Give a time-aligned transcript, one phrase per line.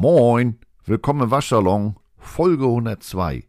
[0.00, 3.48] Moin, willkommen im Waschsalon, Folge 102.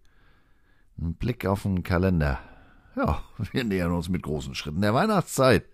[1.00, 2.40] Ein Blick auf den Kalender.
[2.96, 3.22] Ja,
[3.52, 5.66] wir nähern uns mit großen Schritten der Weihnachtszeit.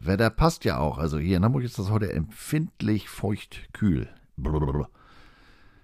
[0.00, 4.08] Wetter passt ja auch, also hier in Hamburg ist das heute empfindlich feucht-kühl.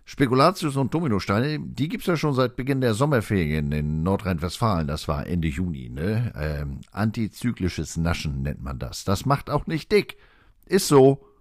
[0.07, 4.87] Spekulatius und Dominosteine, die gibt's ja schon seit Beginn der Sommerferien in Nordrhein-Westfalen.
[4.87, 6.33] Das war Ende Juni, ne?
[6.37, 9.05] Ähm, antizyklisches Naschen nennt man das.
[9.05, 10.17] Das macht auch nicht dick.
[10.65, 11.34] Ist so.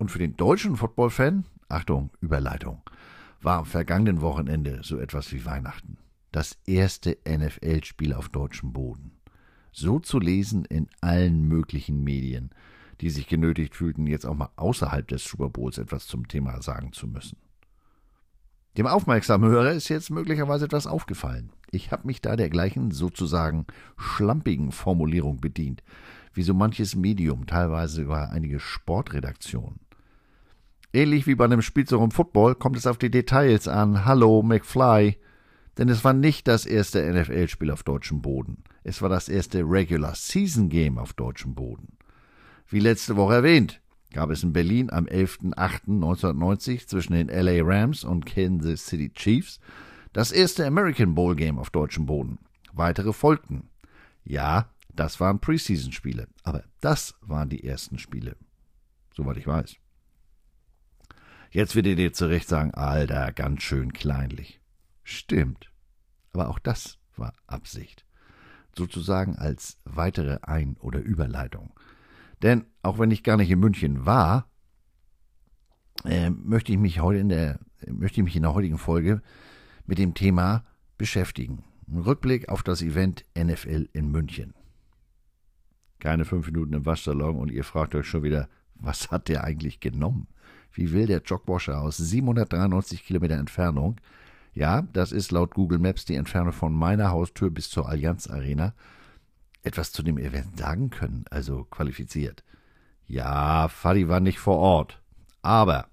[0.00, 2.80] Und für den deutschen Football-Fan, Achtung, Überleitung,
[3.42, 5.98] war am vergangenen Wochenende so etwas wie Weihnachten.
[6.32, 9.12] Das erste NFL-Spiel auf deutschem Boden.
[9.72, 12.48] So zu lesen in allen möglichen Medien,
[13.02, 16.94] die sich genötigt fühlten, jetzt auch mal außerhalb des Super Bowls etwas zum Thema sagen
[16.94, 17.36] zu müssen.
[18.78, 21.52] Dem aufmerksamen Hörer ist jetzt möglicherweise etwas aufgefallen.
[21.72, 23.66] Ich habe mich da der gleichen sozusagen
[23.98, 25.82] schlampigen Formulierung bedient,
[26.32, 29.78] wie so manches Medium, teilweise sogar einige Sportredaktionen.
[30.92, 34.04] Ähnlich wie bei einem Spielzug im Football kommt es auf die Details an.
[34.04, 35.16] Hallo, McFly.
[35.78, 38.64] Denn es war nicht das erste NFL-Spiel auf deutschem Boden.
[38.82, 41.96] Es war das erste Regular Season Game auf deutschem Boden.
[42.68, 43.80] Wie letzte Woche erwähnt,
[44.12, 49.60] gab es in Berlin am 11.08.1990 zwischen den LA Rams und Kansas City Chiefs
[50.12, 52.38] das erste American Bowl Game auf deutschem Boden.
[52.72, 53.70] Weitere folgten.
[54.24, 58.36] Ja, das waren Preseason-Spiele, aber das waren die ersten Spiele.
[59.14, 59.76] Soweit ich weiß.
[61.50, 64.60] Jetzt werdet ihr zu Recht sagen, Alter, ganz schön kleinlich.
[65.02, 65.72] Stimmt.
[66.32, 68.06] Aber auch das war Absicht.
[68.76, 71.72] Sozusagen als weitere Ein- oder Überleitung.
[72.42, 74.48] Denn auch wenn ich gar nicht in München war,
[76.04, 79.20] äh, möchte ich mich heute in der, möchte ich mich in der heutigen Folge
[79.86, 80.64] mit dem Thema
[80.98, 81.64] beschäftigen.
[81.88, 84.54] Ein Rückblick auf das Event NFL in München.
[85.98, 89.80] Keine fünf Minuten im Waschsalon und ihr fragt euch schon wieder, was hat der eigentlich
[89.80, 90.28] genommen?
[90.72, 94.00] Wie will der Jogwasher aus 793 Kilometer Entfernung?
[94.52, 98.74] Ja, das ist laut Google Maps die Entfernung von meiner Haustür bis zur Allianz Arena.
[99.62, 102.44] Etwas zu dem Event sagen können, also qualifiziert.
[103.06, 105.02] Ja, Fadi war nicht vor Ort.
[105.42, 105.88] Aber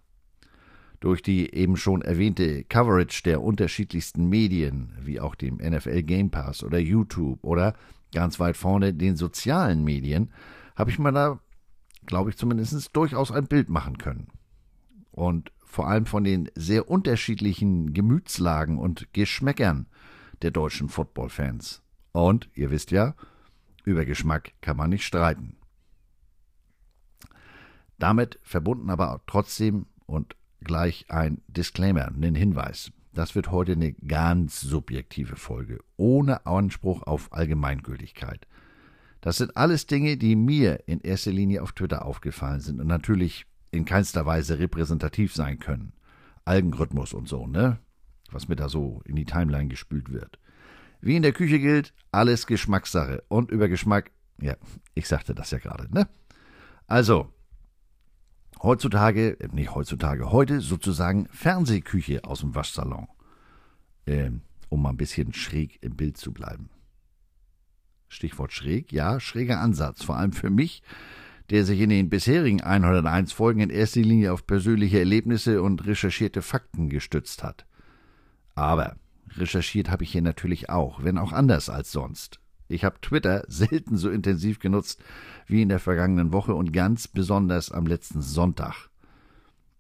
[0.99, 6.63] durch die eben schon erwähnte Coverage der unterschiedlichsten Medien, wie auch dem NFL Game Pass
[6.63, 7.75] oder YouTube oder
[8.13, 10.31] ganz weit vorne den sozialen Medien,
[10.75, 11.39] habe ich mir da,
[12.05, 14.27] glaube ich zumindest, durchaus ein Bild machen können
[15.17, 19.88] und vor allem von den sehr unterschiedlichen Gemütslagen und Geschmäckern
[20.44, 21.81] der deutschen Footballfans.
[22.11, 23.16] Und ihr wisst ja,
[23.83, 25.57] über Geschmack kann man nicht streiten.
[27.97, 32.91] Damit verbunden aber trotzdem und gleich ein Disclaimer, einen Hinweis.
[33.11, 38.45] Das wird heute eine ganz subjektive Folge, ohne Anspruch auf Allgemeingültigkeit.
[39.22, 43.47] Das sind alles Dinge, die mir in erster Linie auf Twitter aufgefallen sind und natürlich
[43.77, 45.93] in keinster Weise repräsentativ sein können.
[46.45, 47.79] Algenrhythmus und so, ne?
[48.31, 50.39] Was mir da so in die Timeline gespült wird.
[50.99, 53.23] Wie in der Küche gilt, alles Geschmackssache.
[53.29, 54.11] Und über Geschmack,
[54.41, 54.55] ja,
[54.95, 56.07] ich sagte das ja gerade, ne?
[56.88, 57.31] Also,
[58.61, 63.07] heutzutage, äh, nicht heutzutage, heute sozusagen Fernsehküche aus dem Waschsalon.
[64.05, 66.69] Ähm, um mal ein bisschen schräg im Bild zu bleiben.
[68.09, 70.81] Stichwort schräg, ja, schräger Ansatz, vor allem für mich,
[71.49, 76.41] der sich in den bisherigen 101 Folgen in erster Linie auf persönliche Erlebnisse und recherchierte
[76.41, 77.65] Fakten gestützt hat.
[78.55, 78.97] Aber
[79.35, 82.39] recherchiert habe ich hier natürlich auch, wenn auch anders als sonst.
[82.67, 85.01] Ich habe Twitter selten so intensiv genutzt
[85.45, 88.89] wie in der vergangenen Woche und ganz besonders am letzten Sonntag.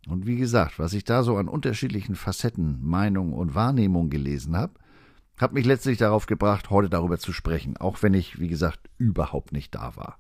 [0.07, 4.73] Und wie gesagt, was ich da so an unterschiedlichen Facetten, Meinungen und Wahrnehmungen gelesen habe,
[5.35, 9.51] hat mich letztlich darauf gebracht, heute darüber zu sprechen, auch wenn ich, wie gesagt, überhaupt
[9.51, 10.17] nicht da war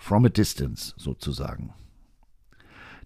[0.00, 1.74] from a distance sozusagen.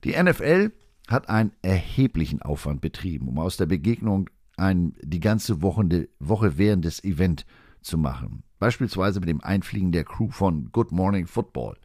[0.05, 0.71] Die NFL
[1.09, 7.03] hat einen erheblichen Aufwand betrieben, um aus der Begegnung ein die ganze Woche, Woche währendes
[7.03, 7.45] Event
[7.83, 8.45] zu machen.
[8.61, 11.77] Beispielsweise mit dem Einfliegen der Crew von Good Morning Football.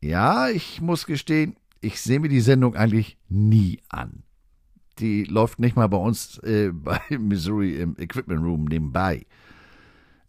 [0.00, 4.22] Ja, ich muss gestehen, ich sehe mir die Sendung eigentlich nie an.
[5.00, 9.26] Die läuft nicht mal bei uns äh, bei Missouri im Equipment Room nebenbei.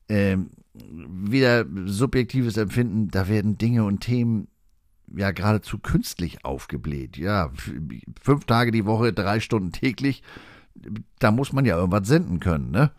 [0.09, 4.47] Ähm, wieder subjektives Empfinden, da werden Dinge und Themen
[5.15, 7.17] ja geradezu künstlich aufgebläht.
[7.17, 7.51] Ja,
[8.21, 10.23] fünf Tage die Woche, drei Stunden täglich,
[11.19, 12.91] da muss man ja irgendwas senden können, ne?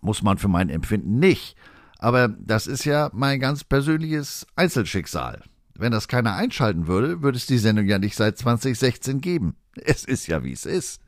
[0.00, 1.56] Muss man für mein Empfinden nicht.
[1.98, 5.42] Aber das ist ja mein ganz persönliches Einzelschicksal.
[5.74, 9.56] Wenn das keiner einschalten würde, würde es die Sendung ja nicht seit 2016 geben.
[9.74, 11.00] Es ist ja, wie es ist.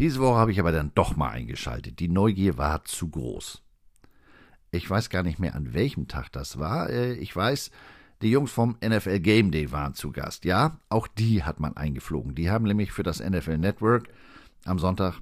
[0.00, 2.00] Diese Woche habe ich aber dann doch mal eingeschaltet.
[2.00, 3.62] Die Neugier war zu groß.
[4.70, 6.88] Ich weiß gar nicht mehr, an welchem Tag das war.
[6.88, 7.70] Äh, ich weiß,
[8.22, 10.46] Die Jungs vom NFL Game Day waren zu Gast.
[10.46, 12.34] Ja, auch die hat man eingeflogen.
[12.34, 14.08] Die haben nämlich für das NFL Network
[14.64, 15.20] am Sonntag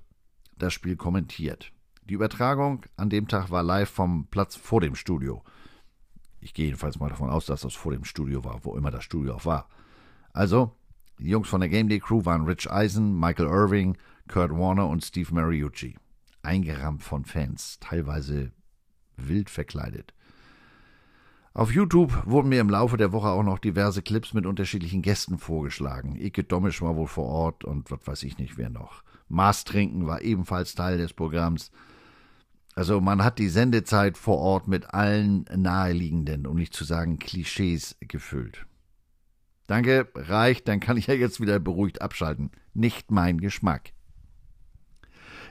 [0.57, 1.73] das Spiel kommentiert.
[2.09, 5.43] Die Übertragung an dem Tag war live vom Platz vor dem Studio.
[6.41, 9.03] Ich gehe jedenfalls mal davon aus, dass das vor dem Studio war, wo immer das
[9.03, 9.69] Studio auch war.
[10.33, 10.71] Also,
[11.19, 13.97] die Jungs von der Game Day Crew waren Rich Eisen, Michael Irving,
[14.29, 15.97] Kurt Warner und Steve Mariucci.
[16.43, 18.53] Eingerammt von Fans, teilweise
[19.17, 20.15] wild verkleidet.
[21.55, 25.39] Auf YouTube wurden mir im Laufe der Woche auch noch diverse Clips mit unterschiedlichen Gästen
[25.39, 26.15] vorgeschlagen.
[26.15, 29.03] Ike Domisch war wohl vor Ort und was weiß ich nicht wer noch.
[29.29, 31.73] Maß trinken war ebenfalls Teil des Programms.
[32.77, 37.97] Also man hat die Sendezeit vor Ort mit allen naheliegenden, um nicht zu sagen Klischees
[38.01, 38.67] gefüllt.
[39.67, 42.53] Danke, reicht, dann kann ich ja jetzt wieder beruhigt abschalten.
[42.73, 43.93] Nicht mein Geschmack.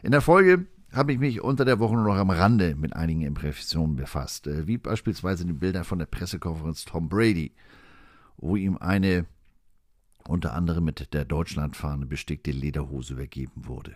[0.04, 3.22] In der Folge habe ich mich unter der Woche nur noch am Rande mit einigen
[3.22, 7.54] Impressionen befasst, äh, wie beispielsweise die Bilder von der Pressekonferenz Tom Brady,
[8.38, 9.26] wo ihm eine
[10.28, 13.96] unter anderem mit der Deutschlandfahne bestickte Lederhose übergeben wurde.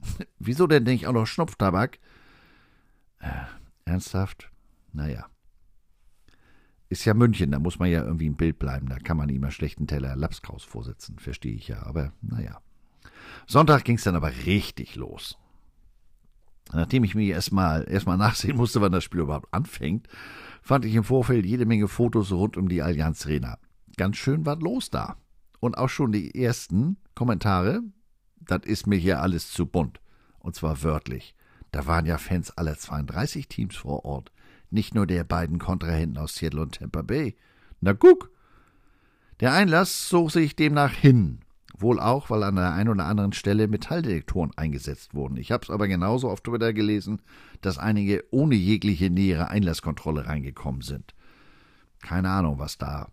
[0.38, 1.98] Wieso denn denke ich auch noch Schnupftabak?
[3.20, 3.28] Äh,
[3.84, 4.50] ernsthaft?
[4.92, 5.26] Naja.
[6.88, 8.88] Ist ja München, da muss man ja irgendwie im Bild bleiben.
[8.88, 11.82] Da kann man ihm einen schlechten Teller Lapskaus vorsetzen, verstehe ich ja.
[11.84, 12.60] Aber naja.
[13.46, 15.38] Sonntag ging es dann aber richtig los.
[16.72, 20.08] Nachdem ich mir erstmal erstmal nachsehen musste, wann das Spiel überhaupt anfängt,
[20.62, 23.58] fand ich im Vorfeld jede Menge Fotos rund um die Allianz Arena.
[23.96, 25.16] Ganz schön was los da.
[25.60, 27.82] Und auch schon die ersten Kommentare,
[28.40, 30.00] das ist mir hier alles zu bunt.
[30.38, 31.34] Und zwar wörtlich.
[31.70, 34.30] Da waren ja Fans aller 32 Teams vor Ort,
[34.70, 37.36] nicht nur der beiden Kontrahenten aus Seattle und Tampa Bay.
[37.80, 38.30] Na guck!
[39.40, 41.43] Der Einlass zog sich demnach hin.
[41.76, 45.36] Wohl auch, weil an der einen oder anderen Stelle Metalldetektoren eingesetzt wurden.
[45.36, 47.20] Ich habe es aber genauso auf Twitter gelesen,
[47.62, 51.14] dass einige ohne jegliche nähere Einlasskontrolle reingekommen sind.
[52.00, 53.08] Keine Ahnung, was da,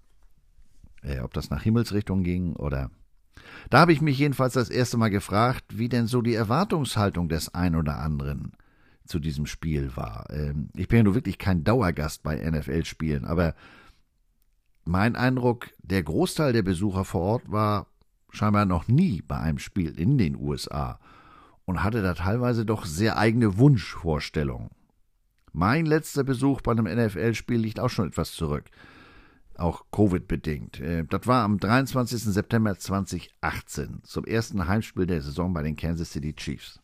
[1.02, 2.92] äh, ob das nach Himmelsrichtung ging oder
[3.70, 7.54] da habe ich mich jedenfalls das erste Mal gefragt, wie denn so die Erwartungshaltung des
[7.54, 8.54] einen oder anderen
[9.06, 10.28] zu diesem Spiel war.
[10.30, 13.56] Ähm, ich bin ja nur wirklich kein Dauergast bei NFL-Spielen, aber
[14.86, 17.88] mein Eindruck, der Großteil der Besucher vor Ort war
[18.32, 21.00] scheinbar noch nie bei einem Spiel in den USA
[21.66, 24.72] und hatte da teilweise doch sehr eigene Wunschvorstellungen.
[25.54, 28.72] Mein letzter Besuch bei einem NFL-Spiel liegt auch schon etwas zurück
[29.62, 30.80] auch Covid-bedingt.
[30.80, 32.24] Äh, das war am 23.
[32.24, 36.80] September 2018, zum ersten Heimspiel der Saison bei den Kansas City Chiefs.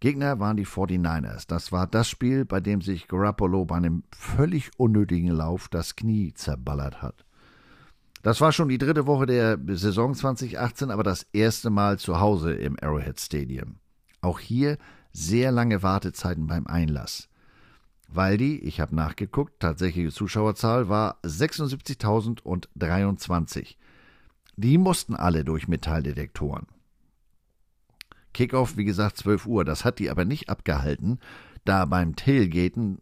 [0.00, 1.48] Gegner waren die 49ers.
[1.48, 6.32] Das war das Spiel, bei dem sich Garoppolo bei einem völlig unnötigen Lauf das Knie
[6.34, 7.25] zerballert hat.
[8.22, 12.54] Das war schon die dritte Woche der Saison 2018, aber das erste Mal zu Hause
[12.54, 13.76] im Arrowhead Stadium.
[14.20, 14.78] Auch hier
[15.12, 17.28] sehr lange Wartezeiten beim Einlass
[18.08, 23.76] weil die, ich habe nachgeguckt, tatsächliche Zuschauerzahl war 76.023.
[24.56, 26.66] Die mussten alle durch Metalldetektoren.
[28.32, 29.64] Kickoff, wie gesagt, 12 Uhr.
[29.64, 31.18] Das hat die aber nicht abgehalten,
[31.64, 33.00] da beim Tailgaten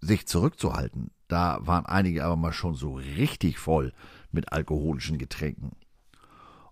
[0.00, 1.10] sich zurückzuhalten.
[1.26, 3.92] Da waren einige aber mal schon so richtig voll
[4.32, 5.72] mit alkoholischen Getränken.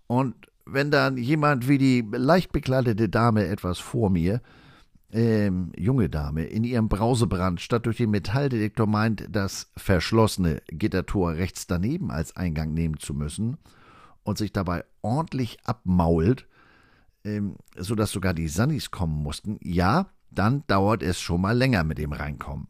[0.07, 4.41] Und wenn dann jemand wie die leicht bekleidete Dame etwas vor mir
[5.13, 11.67] ähm, junge Dame in ihrem Brausebrand statt durch den Metalldetektor meint, das verschlossene Gittertor rechts
[11.67, 13.57] daneben als Eingang nehmen zu müssen
[14.25, 16.47] und sich dabei ordentlich abmault,
[17.25, 21.99] ähm, sodass sogar die Sunnis kommen mussten, ja, dann dauert es schon mal länger mit
[21.99, 22.67] dem Reinkommen.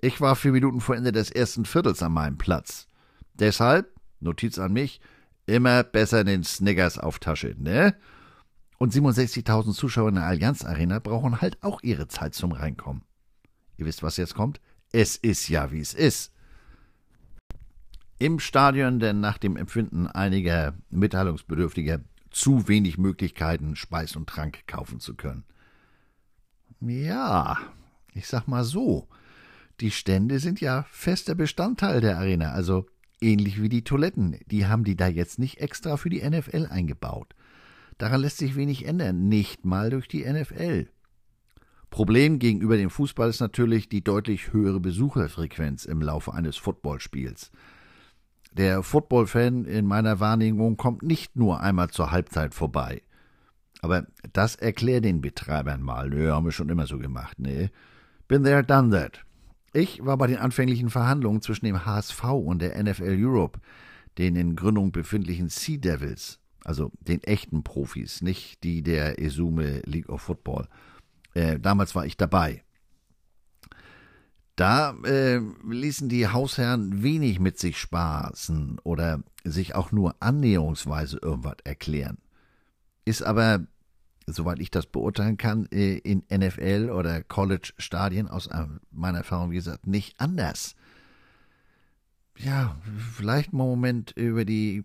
[0.00, 2.86] Ich war vier Minuten vor Ende des ersten Viertels an meinem Platz.
[3.34, 3.91] Deshalb,
[4.22, 5.00] Notiz an mich,
[5.46, 7.94] immer besser den Snickers auf Tasche, ne?
[8.78, 13.02] Und 67.000 Zuschauer in der Allianz Arena brauchen halt auch ihre Zeit zum Reinkommen.
[13.76, 14.60] Ihr wisst, was jetzt kommt?
[14.92, 16.32] Es ist ja, wie es ist.
[18.18, 22.00] Im Stadion denn nach dem Empfinden einiger Mitteilungsbedürftiger
[22.30, 25.44] zu wenig Möglichkeiten, Speis und Trank kaufen zu können.
[26.80, 27.58] Ja,
[28.14, 29.08] ich sag mal so,
[29.80, 32.86] die Stände sind ja fester Bestandteil der Arena, also
[33.22, 34.38] ähnlich wie die Toiletten.
[34.50, 37.34] Die haben die da jetzt nicht extra für die NFL eingebaut.
[37.98, 40.88] Daran lässt sich wenig ändern, nicht mal durch die NFL.
[41.90, 47.52] Problem gegenüber dem Fußball ist natürlich die deutlich höhere Besucherfrequenz im Laufe eines Footballspiels.
[48.52, 53.02] Der Footballfan in meiner Wahrnehmung kommt nicht nur einmal zur Halbzeit vorbei.
[53.82, 56.08] Aber das erklär den Betreibern mal.
[56.08, 57.70] Nö, haben wir schon immer so gemacht, ne?
[58.28, 59.24] Been there, done that.
[59.72, 63.60] Ich war bei den anfänglichen Verhandlungen zwischen dem HSV und der NFL Europe,
[64.18, 70.10] den in Gründung befindlichen Sea Devils, also den echten Profis, nicht die der Esume League
[70.10, 70.68] of Football.
[71.34, 72.62] Äh, damals war ich dabei.
[74.56, 81.56] Da äh, ließen die Hausherren wenig mit sich spaßen oder sich auch nur annäherungsweise irgendwas
[81.64, 82.18] erklären.
[83.06, 83.66] Ist aber,
[84.26, 89.56] soweit ich das beurteilen kann, äh, in NFL oder College-Stadien aus äh, meiner Erfahrung, wie
[89.56, 90.74] gesagt, nicht anders.
[92.38, 92.76] Ja,
[93.14, 94.84] vielleicht mal einen Moment über die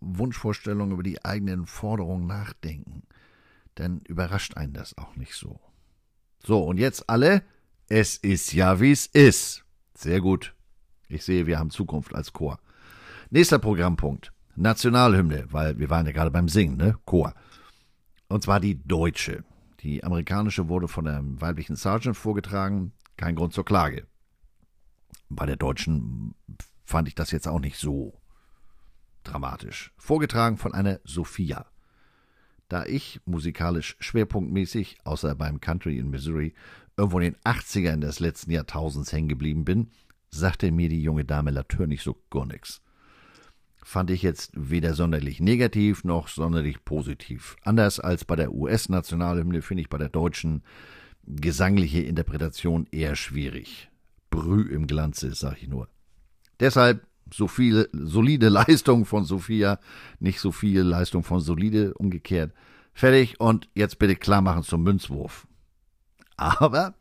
[0.00, 3.02] Wunschvorstellung, über die eigenen Forderungen nachdenken.
[3.74, 5.60] Dann überrascht einen das auch nicht so.
[6.44, 7.42] So, und jetzt alle
[7.88, 9.64] es ist ja, wie es ist.
[9.94, 10.54] Sehr gut.
[11.08, 12.58] Ich sehe, wir haben Zukunft als Chor.
[13.30, 14.32] Nächster Programmpunkt.
[14.56, 16.96] Nationalhymne, weil wir waren ja gerade beim Singen, ne?
[17.04, 17.34] Chor.
[18.28, 19.44] Und zwar die deutsche.
[19.80, 22.92] Die amerikanische wurde von einem weiblichen Sergeant vorgetragen.
[23.16, 24.06] Kein Grund zur Klage.
[25.28, 26.34] Bei der deutschen
[26.84, 28.20] fand ich das jetzt auch nicht so
[29.24, 29.92] dramatisch.
[29.96, 31.66] Vorgetragen von einer Sophia.
[32.68, 36.54] Da ich musikalisch schwerpunktmäßig, außer beim Country in Missouri,
[36.96, 39.90] irgendwo in den 80ern des letzten Jahrtausends hängen geblieben bin,
[40.30, 42.80] sagte mir die junge Dame natürlich so gar nichts.
[43.88, 47.54] Fand ich jetzt weder sonderlich negativ noch sonderlich positiv.
[47.62, 50.64] Anders als bei der US-Nationalhymne finde ich bei der deutschen
[51.24, 53.88] gesangliche Interpretation eher schwierig.
[54.28, 55.88] Brüh im Glanze, sag ich nur.
[56.58, 59.78] Deshalb so viel solide Leistung von Sophia,
[60.18, 62.52] nicht so viel Leistung von solide, umgekehrt.
[62.92, 65.46] Fertig und jetzt bitte klar machen zum Münzwurf.
[66.36, 66.94] Aber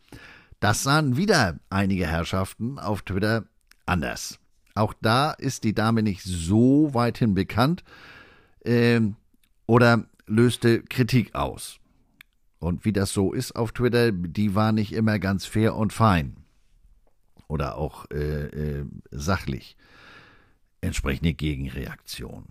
[0.60, 3.46] das sahen wieder einige Herrschaften auf Twitter
[3.88, 4.38] anders.
[4.76, 7.84] Auch da ist die Dame nicht so weithin bekannt
[8.66, 9.00] äh,
[9.66, 11.80] oder löste Kritik aus.
[12.60, 16.36] Und wie das so ist auf Twitter, die war nicht immer ganz fair und fein.
[17.48, 19.78] Oder auch äh, äh, sachlich.
[20.82, 22.46] Entsprechende Gegenreaktion.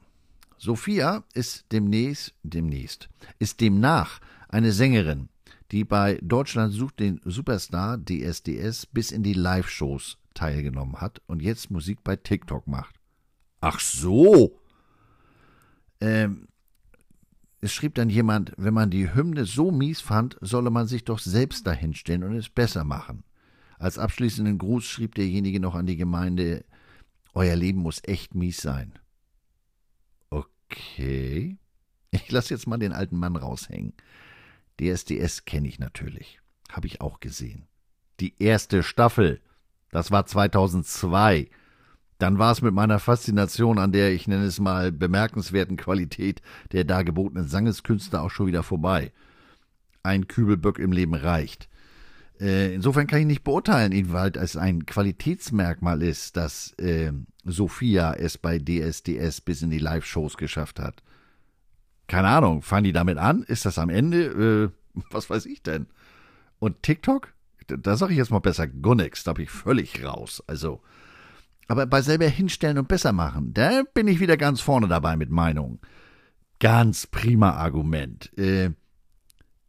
[0.57, 5.29] Sophia ist demnächst, demnächst, ist demnach eine Sängerin,
[5.73, 11.71] die bei Deutschland sucht den Superstar DSDS bis in die Live-Shows teilgenommen hat und jetzt
[11.71, 13.01] Musik bei TikTok macht.
[13.61, 14.61] Ach so!
[16.01, 16.49] Ähm,
[17.61, 21.19] es schrieb dann jemand, wenn man die Hymne so mies fand, solle man sich doch
[21.19, 23.25] selbst dahinstellen und es besser machen.
[23.79, 26.65] Als abschließenden Gruß schrieb derjenige noch an die Gemeinde,
[27.33, 28.99] euer Leben muss echt mies sein.
[30.31, 31.57] Okay.
[32.11, 33.95] Ich lasse jetzt mal den alten Mann raushängen.
[34.81, 36.41] DSDS kenne ich natürlich.
[36.71, 37.67] Habe ich auch gesehen.
[38.21, 39.41] Die erste Staffel.
[39.95, 41.49] Das war 2002.
[42.19, 46.85] Dann war es mit meiner Faszination an der, ich nenne es mal, bemerkenswerten Qualität der
[46.85, 49.13] dargebotenen Sangeskünste auch schon wieder vorbei.
[50.03, 51.69] Ein Kübelböck im Leben reicht.
[52.41, 57.13] Äh, insofern kann ich nicht beurteilen, inwieweit es ein Qualitätsmerkmal ist, dass äh,
[57.45, 61.03] Sophia es bei DSDS bis in die Live-Shows geschafft hat
[62.07, 63.43] keine Ahnung, fangen die damit an?
[63.43, 64.73] Ist das am Ende?
[64.95, 65.87] Äh, was weiß ich denn?
[66.59, 67.34] Und TikTok?
[67.67, 70.43] Da sage ich jetzt mal besser gar da bin ich völlig raus.
[70.47, 70.81] Also,
[71.69, 75.31] aber bei selber hinstellen und besser machen, da bin ich wieder ganz vorne dabei mit
[75.31, 75.81] Meinung.
[76.61, 78.37] Ganz prima Argument.
[78.39, 78.71] Äh,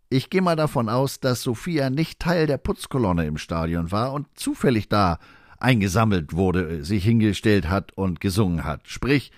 [0.09, 4.27] ich gehe mal davon aus, dass Sophia nicht Teil der Putzkolonne im Stadion war und
[4.35, 5.19] zufällig da
[5.57, 8.87] eingesammelt wurde, sich hingestellt hat und gesungen hat.
[8.87, 9.31] Sprich,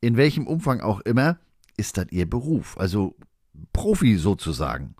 [0.00, 1.38] in welchem Umfang auch immer,
[1.76, 3.16] ist das ihr Beruf, also
[3.72, 4.94] Profi sozusagen.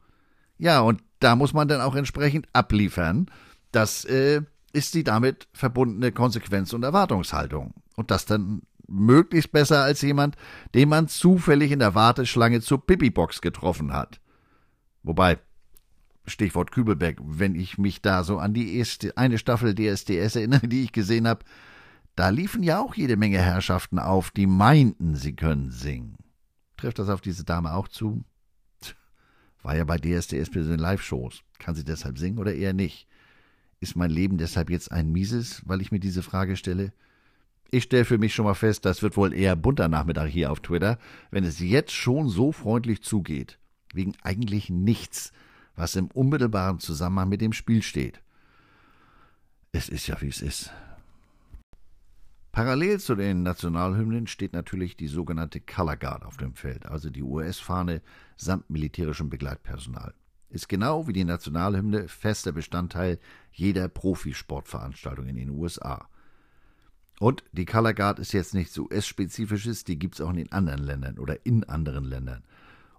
[0.58, 3.30] Ja, und da muss man dann auch entsprechend abliefern.
[3.70, 7.74] Das äh, ist die damit verbundene Konsequenz und Erwartungshaltung.
[7.96, 10.36] Und das dann möglichst besser als jemand,
[10.74, 14.20] den man zufällig in der Warteschlange zur Pipi-Box getroffen hat.
[15.02, 15.38] Wobei,
[16.26, 20.84] Stichwort Kübelbeck, wenn ich mich da so an die erste, eine Staffel DSDS erinnere, die
[20.84, 21.44] ich gesehen habe,
[22.14, 26.16] da liefen ja auch jede Menge Herrschaften auf, die meinten, sie können singen.
[26.76, 28.24] Trifft das auf diese Dame auch zu?
[29.62, 31.42] War ja bei DSDS bei den Live-Shows.
[31.58, 33.06] Kann sie deshalb singen oder eher nicht?
[33.80, 36.92] Ist mein Leben deshalb jetzt ein mieses, weil ich mir diese Frage stelle?
[37.70, 40.60] Ich stelle für mich schon mal fest, das wird wohl eher bunter Nachmittag hier auf
[40.60, 40.98] Twitter,
[41.30, 43.58] wenn es jetzt schon so freundlich zugeht.
[43.94, 45.32] Wegen eigentlich nichts,
[45.74, 48.20] was im unmittelbaren Zusammenhang mit dem Spiel steht.
[49.72, 50.70] Es ist ja, wie es ist.
[52.52, 57.22] Parallel zu den Nationalhymnen steht natürlich die sogenannte Color Guard auf dem Feld, also die
[57.22, 58.02] US-Fahne
[58.36, 60.12] samt militärischem Begleitpersonal.
[60.50, 63.18] Ist genau wie die Nationalhymne fester Bestandteil
[63.52, 66.06] jeder Profisportveranstaltung in den USA.
[67.18, 70.82] Und die Color Guard ist jetzt nichts US-spezifisches, die gibt es auch in den anderen
[70.82, 72.44] Ländern oder in anderen Ländern.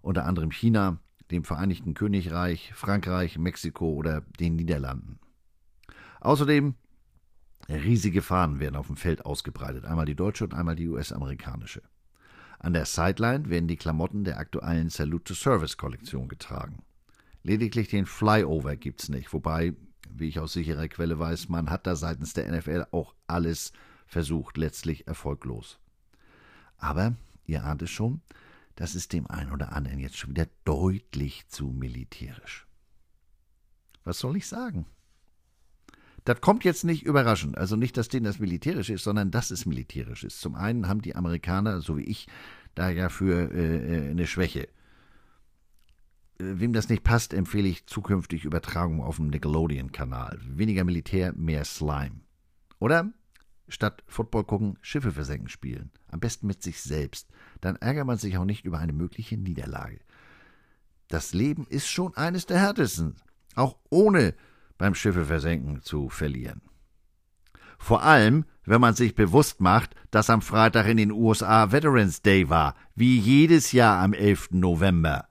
[0.01, 0.97] Unter anderem China,
[1.29, 5.19] dem Vereinigten Königreich, Frankreich, Mexiko oder den Niederlanden.
[6.21, 6.73] Außerdem
[7.81, 11.81] Riesige Fahnen werden auf dem Feld ausgebreitet, einmal die deutsche und einmal die US-amerikanische.
[12.59, 16.83] An der Sideline werden die Klamotten der aktuellen Salute to Service Kollektion getragen.
[17.41, 19.73] Lediglich den Flyover gibt's nicht, wobei
[20.09, 23.73] wie ich aus sicherer Quelle weiß, man hat da seitens der NFL auch alles
[24.05, 25.79] versucht, letztlich erfolglos.
[26.77, 27.15] Aber,
[27.45, 28.21] ihr ahnt es schon,
[28.75, 32.67] das ist dem einen oder anderen jetzt schon wieder deutlich zu militärisch.
[34.03, 34.85] Was soll ich sagen?
[36.25, 37.57] Das kommt jetzt nicht überraschend.
[37.57, 40.39] Also nicht, dass denen das militärisch ist, sondern dass es militärisch ist.
[40.39, 42.27] Zum einen haben die Amerikaner, so wie ich,
[42.75, 44.63] da ja für äh, äh eine Schwäche.
[46.39, 50.39] Äh, wem das nicht passt, empfehle ich zukünftig Übertragung auf dem Nickelodeon-Kanal.
[50.47, 52.21] Weniger Militär, mehr Slime.
[52.79, 53.11] Oder
[53.67, 55.91] statt Football gucken, Schiffe versenken spielen.
[56.07, 57.29] Am besten mit sich selbst.
[57.61, 59.99] Dann ärgert man sich auch nicht über eine mögliche Niederlage.
[61.07, 63.15] Das Leben ist schon eines der härtesten.
[63.55, 64.33] Auch ohne
[64.77, 66.61] beim Schiffe versenken zu verlieren.
[67.77, 72.49] Vor allem, wenn man sich bewusst macht, dass am Freitag in den USA Veterans Day
[72.49, 74.51] war, wie jedes Jahr am 11.
[74.51, 75.27] November.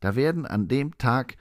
[0.00, 1.36] Da werden an dem Tag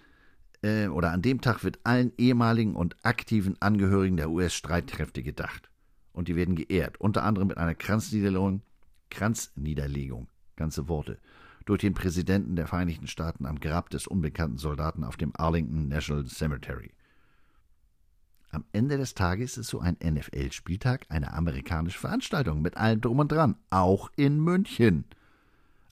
[0.62, 5.70] äh, oder an dem Tag wird allen ehemaligen und aktiven Angehörigen der US-Streitkräfte gedacht.
[6.14, 8.62] Und die werden geehrt, unter anderem mit einer Kranzniederlegung,
[9.10, 11.20] Kranzniederlegung, ganze Worte,
[11.68, 16.26] durch den Präsidenten der Vereinigten Staaten am Grab des unbekannten Soldaten auf dem Arlington National
[16.26, 16.92] Cemetery.
[18.52, 23.32] Am Ende des Tages ist so ein NFL-Spieltag eine amerikanische Veranstaltung mit allem drum und
[23.32, 25.04] dran, auch in München.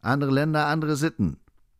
[0.01, 1.37] Andere Länder, andere Sitten.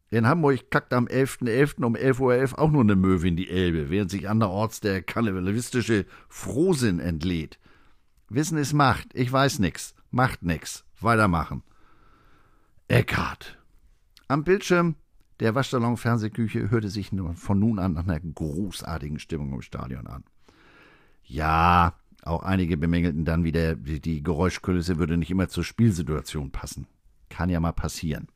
[0.09, 1.77] In Hamburg kackt am 11.11.
[1.79, 1.83] .11.
[1.85, 2.19] um 11.11
[2.51, 7.59] Uhr auch nur eine Möwe in die Elbe, während sich anderorts der kannibalistische Frohsinn entlädt.
[8.29, 9.07] Wissen ist Macht.
[9.13, 9.95] Ich weiß nix.
[10.11, 10.83] Macht nix.
[10.99, 11.63] Weitermachen.
[12.87, 13.57] Eckhart.
[14.27, 14.95] Am Bildschirm
[15.39, 20.23] der Waschsalon-Fernsehküche hörte sich von nun an nach einer großartigen Stimmung im Stadion an.
[21.23, 26.87] Ja, auch einige bemängelten dann wieder, die Geräuschkulisse würde nicht immer zur Spielsituation passen.
[27.29, 28.27] Kann ja mal passieren.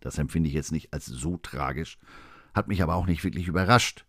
[0.00, 1.98] Das empfinde ich jetzt nicht als so tragisch,
[2.54, 4.04] hat mich aber auch nicht wirklich überrascht.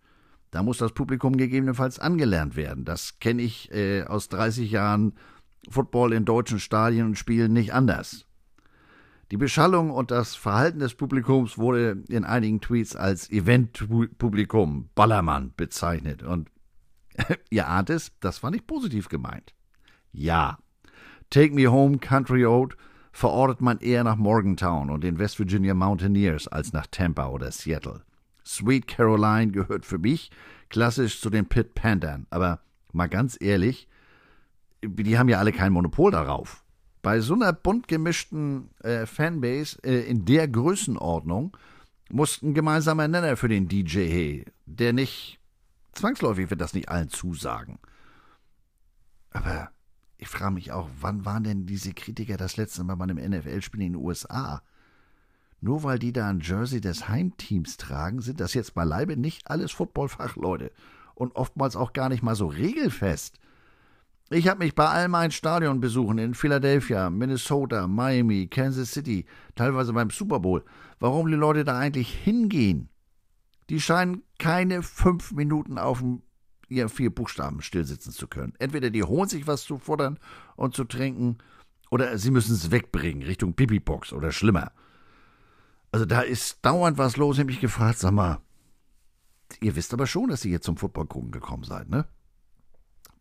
[0.52, 2.86] Da muss das Publikum gegebenenfalls angelernt werden.
[2.86, 5.14] Das kenne ich äh, aus 30 Jahren
[5.70, 8.28] Football in deutschen Stadien und Spielen nicht anders.
[9.34, 16.22] Die Beschallung und das Verhalten des Publikums wurde in einigen Tweets als Eventpublikum Ballermann bezeichnet.
[16.22, 16.52] Und
[17.50, 19.56] ihr ahnt es, das war nicht positiv gemeint.
[20.12, 20.60] Ja,
[21.32, 22.78] Take Me Home Country Road
[23.12, 28.04] verortet man eher nach Morgantown und den West Virginia Mountaineers als nach Tampa oder Seattle.
[28.46, 30.30] Sweet Caroline gehört für mich
[30.70, 32.28] klassisch zu den Pit Panthern.
[32.30, 32.60] Aber
[32.92, 33.88] mal ganz ehrlich,
[34.84, 36.63] die haben ja alle kein Monopol darauf
[37.04, 41.56] bei so einer bunt gemischten äh, Fanbase äh, in der Größenordnung
[42.10, 45.40] muss ein gemeinsamer Nenner für den DJ hey, der nicht
[45.92, 47.78] zwangsläufig wird das nicht allen zusagen.
[49.32, 49.70] Aber
[50.18, 53.82] ich frage mich auch, wann waren denn diese Kritiker das letzte Mal bei einem NFL-Spiel
[53.82, 54.64] in den USA?
[55.60, 59.72] Nur weil die da ein Jersey des Heimteams tragen, sind das jetzt beileibe nicht alles
[59.72, 60.72] Football-Fachleute
[61.16, 63.40] und oftmals auch gar nicht mal so regelfest.
[64.30, 70.10] Ich habe mich bei all meinen Stadionbesuchen in Philadelphia, Minnesota, Miami, Kansas City, teilweise beim
[70.10, 70.64] Super Bowl,
[71.00, 72.90] warum die Leute da eigentlich hingehen.
[73.70, 76.24] Die scheinen keine fünf Minuten auf dem
[76.70, 78.54] ihren vier Buchstaben stillsitzen zu können.
[78.60, 80.18] Entweder die holen sich was zu futtern
[80.56, 81.38] und zu trinken,
[81.92, 84.72] oder sie müssen es wegbringen, Richtung Pipi-Box oder schlimmer.
[85.92, 87.36] Also da ist dauernd was los.
[87.36, 88.40] Ich habe mich gefragt, sag mal,
[89.62, 92.08] ihr wisst aber schon, dass ihr hier zum Football gucken gekommen seid, ne?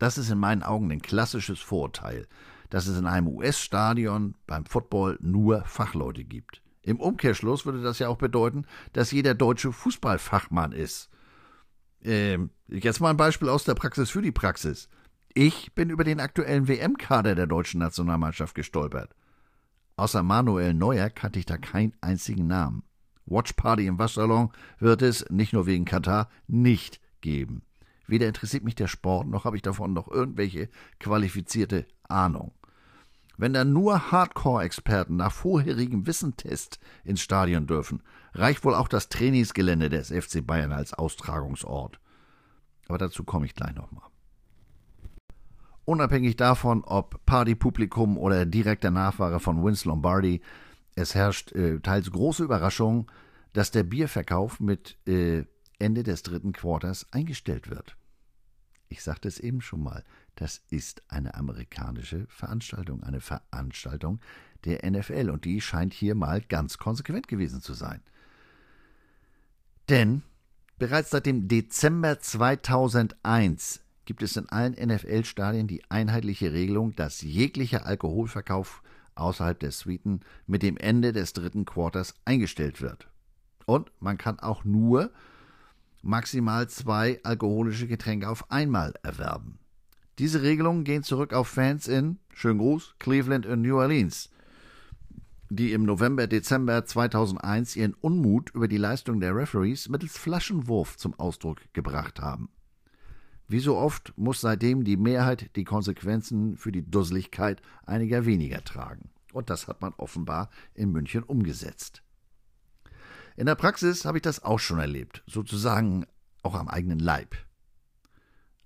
[0.03, 2.27] Das ist in meinen Augen ein klassisches Vorurteil,
[2.69, 6.61] dass es in einem US-Stadion beim Football nur Fachleute gibt.
[6.81, 11.09] Im Umkehrschluss würde das ja auch bedeuten, dass jeder deutsche Fußballfachmann ist.
[12.01, 14.89] Ähm, jetzt mal ein Beispiel aus der Praxis für die Praxis.
[15.33, 19.15] Ich bin über den aktuellen WM-Kader der deutschen Nationalmannschaft gestolpert.
[19.95, 22.83] Außer Manuel Neuer kannte ich da keinen einzigen Namen.
[23.25, 27.61] Watchparty im Waschsalon wird es, nicht nur wegen Katar, nicht geben.
[28.07, 32.51] Weder interessiert mich der Sport, noch habe ich davon noch irgendwelche qualifizierte Ahnung.
[33.37, 39.89] Wenn dann nur Hardcore-Experten nach vorherigem Wissentest ins Stadion dürfen, reicht wohl auch das Trainingsgelände
[39.89, 41.99] des FC Bayern als Austragungsort.
[42.87, 44.07] Aber dazu komme ich gleich nochmal.
[45.85, 50.41] Unabhängig davon, ob Partypublikum oder direkter Nachfahre von Vince Lombardi,
[50.95, 53.11] es herrscht äh, teils große Überraschung,
[53.51, 55.43] dass der Bierverkauf mit äh,
[55.79, 57.95] Ende des dritten Quarters eingestellt wird.
[58.89, 60.03] Ich sagte es eben schon mal,
[60.35, 64.19] das ist eine amerikanische Veranstaltung, eine Veranstaltung
[64.65, 68.01] der NFL und die scheint hier mal ganz konsequent gewesen zu sein.
[69.89, 70.21] Denn
[70.77, 77.85] bereits seit dem Dezember 2001 gibt es in allen NFL-Stadien die einheitliche Regelung, dass jeglicher
[77.85, 78.83] Alkoholverkauf
[79.15, 83.07] außerhalb der Suiten mit dem Ende des dritten Quarters eingestellt wird.
[83.65, 85.11] Und man kann auch nur
[86.03, 89.57] maximal zwei alkoholische Getränke auf einmal erwerben.
[90.19, 94.29] Diese Regelungen gehen zurück auf Fans in, schönen Gruß, Cleveland und New Orleans,
[95.49, 101.17] die im November, Dezember 2001 ihren Unmut über die Leistung der Referees mittels Flaschenwurf zum
[101.19, 102.49] Ausdruck gebracht haben.
[103.47, 109.09] Wie so oft muss seitdem die Mehrheit die Konsequenzen für die Dusseligkeit einiger weniger tragen.
[109.31, 112.03] Und das hat man offenbar in München umgesetzt.
[113.35, 116.05] In der Praxis habe ich das auch schon erlebt, sozusagen
[116.43, 117.35] auch am eigenen Leib.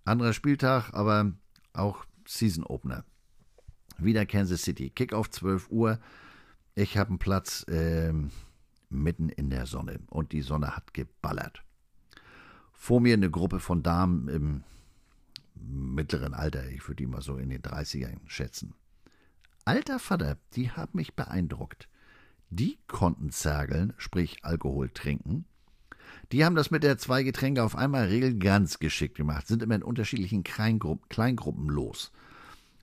[0.03, 1.34] Anderer Spieltag, aber
[1.73, 3.06] auch Season Opener.
[3.97, 5.99] Wieder Kansas City, Kick auf 12 Uhr.
[6.75, 8.13] Ich habe einen Platz äh,
[8.89, 11.63] mitten in der Sonne und die Sonne hat geballert.
[12.73, 14.63] Vor mir eine Gruppe von Damen im
[15.56, 18.73] mittleren Alter, ich würde die mal so in den 30ern schätzen.
[19.65, 21.89] Alter Vater, die haben mich beeindruckt.
[22.49, 25.45] Die konnten zergeln, sprich Alkohol trinken.
[26.31, 29.75] Die haben das mit der zwei Getränke auf einmal Regel ganz geschickt gemacht, sind immer
[29.75, 32.12] in unterschiedlichen Kleingruppen, Kleingruppen los.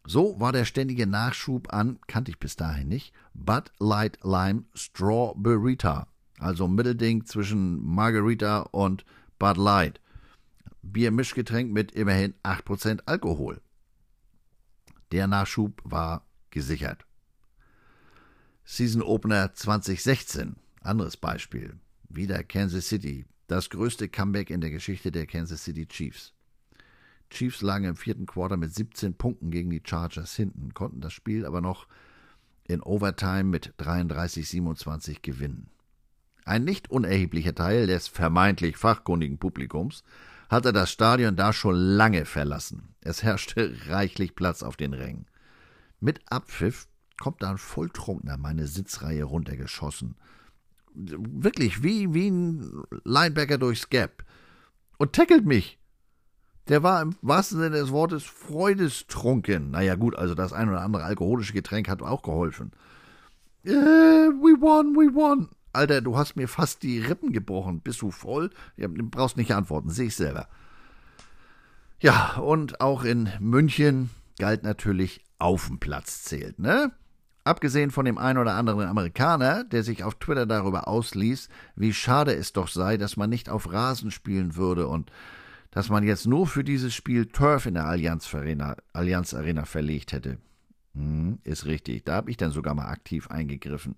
[0.07, 6.09] So war der ständige Nachschub an, kannte ich bis dahin nicht, Bud Light Lime Strawberryta,
[6.39, 9.05] also Mittelding zwischen Margarita und
[9.39, 10.01] Bud Light.
[10.83, 13.63] Biermischgetränk mit immerhin 8% Alkohol.
[15.13, 17.07] Der Nachschub war gesichert.
[18.67, 21.75] Season Opener 2016, anderes Beispiel.
[22.09, 26.33] Wieder Kansas City, das größte Comeback in der Geschichte der Kansas City Chiefs.
[27.29, 31.45] Chiefs lagen im vierten Quarter mit 17 Punkten gegen die Chargers hinten, konnten das Spiel
[31.45, 31.87] aber noch
[32.67, 35.69] in Overtime mit 33-27 gewinnen.
[36.47, 40.05] Ein nicht unerheblicher Teil des vermeintlich fachkundigen Publikums
[40.49, 42.95] hatte das Stadion da schon lange verlassen.
[43.03, 45.27] Es herrschte reichlich Platz auf den Rängen.
[46.01, 46.87] Mit Abpfiff
[47.19, 50.17] kommt da ein Volltrunkener meine Sitzreihe runtergeschossen.
[50.95, 54.25] Wirklich, wie, wie ein Linebacker durchs Gap.
[54.99, 55.79] Und tackelt mich.
[56.69, 59.71] Der war im wahrsten Sinne des Wortes freudestrunken.
[59.71, 62.73] Naja, gut, also das ein oder andere alkoholische Getränk hat auch geholfen.
[63.65, 65.49] Äh, we won, we won.
[65.73, 67.81] Alter, du hast mir fast die Rippen gebrochen.
[67.81, 68.51] Bist du voll?
[68.77, 70.49] Ja, du brauchst nicht antworten, sehe ich selber.
[72.01, 76.93] Ja, und auch in München galt natürlich auf dem Platz zählt, ne?
[77.45, 82.35] Abgesehen von dem einen oder anderen Amerikaner, der sich auf Twitter darüber ausließ, wie schade
[82.35, 85.13] es doch sei, dass man nicht auf Rasen spielen würde und
[85.71, 90.13] dass man jetzt nur für dieses Spiel Turf in der Allianz Arena, Allianz Arena verlegt
[90.13, 90.39] hätte.
[90.95, 93.97] Hm, ist richtig, da habe ich dann sogar mal aktiv eingegriffen.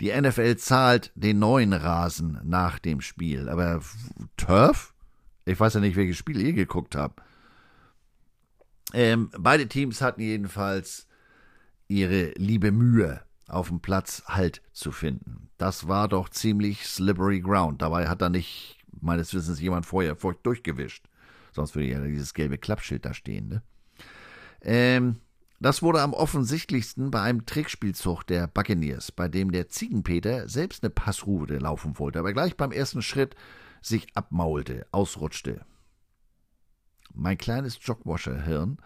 [0.00, 3.80] Die NFL zahlt den neuen Rasen nach dem Spiel, aber
[4.36, 4.94] Turf?
[5.44, 7.20] Ich weiß ja nicht, welches Spiel ihr geguckt habt.
[8.92, 11.06] Ähm, beide Teams hatten jedenfalls
[11.92, 15.50] ihre liebe Mühe, auf dem Platz Halt zu finden.
[15.58, 17.82] Das war doch ziemlich slippery ground.
[17.82, 21.06] Dabei hat da nicht, meines Wissens, jemand vorher feucht durchgewischt.
[21.52, 23.48] Sonst würde ja dieses gelbe Klappschild da stehen.
[23.48, 23.62] Ne?
[24.62, 25.16] Ähm,
[25.60, 30.90] das wurde am offensichtlichsten bei einem Trickspielzug der Buccaneers, bei dem der Ziegenpeter selbst eine
[30.90, 33.36] Passroute laufen wollte, aber gleich beim ersten Schritt
[33.82, 35.64] sich abmaulte, ausrutschte.
[37.14, 38.78] Mein kleines Jogwasher-Hirn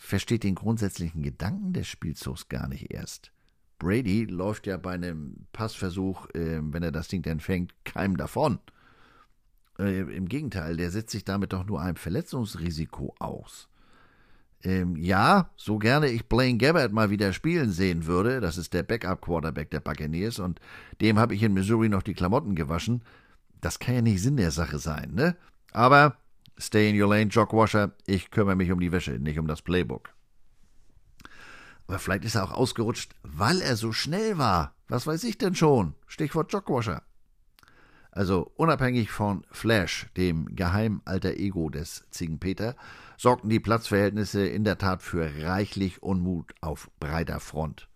[0.00, 3.32] versteht den grundsätzlichen Gedanken des Spielzugs gar nicht erst.
[3.78, 8.58] Brady läuft ja bei einem Passversuch, äh, wenn er das Ding dann fängt, keinem davon.
[9.78, 13.68] Äh, Im Gegenteil, der setzt sich damit doch nur einem Verletzungsrisiko aus.
[14.62, 18.82] Ähm, ja, so gerne ich Blaine Gabbard mal wieder spielen sehen würde, das ist der
[18.82, 20.60] Backup-Quarterback der Buccaneers und
[21.00, 23.02] dem habe ich in Missouri noch die Klamotten gewaschen,
[23.60, 25.36] das kann ja nicht Sinn der Sache sein, ne?
[25.72, 26.16] Aber
[26.60, 27.92] Stay in your lane, Jogwasher.
[28.06, 30.10] Ich kümmere mich um die Wäsche, nicht um das Playbook.
[31.86, 34.74] Aber vielleicht ist er auch ausgerutscht, weil er so schnell war.
[34.86, 35.94] Was weiß ich denn schon?
[36.06, 37.02] Stichwort Jogwasher.
[38.12, 42.76] Also unabhängig von Flash, dem geheimen alter Ego des Ziegenpeter,
[43.16, 47.88] sorgten die Platzverhältnisse in der Tat für reichlich Unmut auf breiter Front.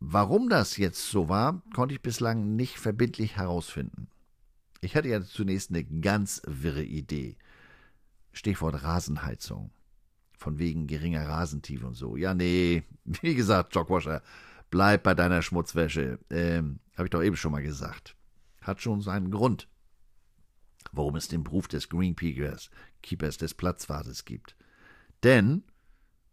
[0.00, 4.08] Warum das jetzt so war, konnte ich bislang nicht verbindlich herausfinden.
[4.80, 7.36] Ich hatte ja zunächst eine ganz wirre Idee.
[8.34, 9.70] Stichwort Rasenheizung.
[10.36, 12.16] Von wegen geringer Rasentiefe und so.
[12.16, 14.22] Ja, nee, wie gesagt, Jogwasher,
[14.70, 16.18] bleib bei deiner Schmutzwäsche.
[16.30, 18.16] Ähm, hab ich doch eben schon mal gesagt.
[18.60, 19.68] Hat schon seinen Grund,
[20.92, 22.70] warum es den Beruf des Greenpeakers,
[23.02, 24.56] Keepers des Platzwartes gibt.
[25.22, 25.62] Denn,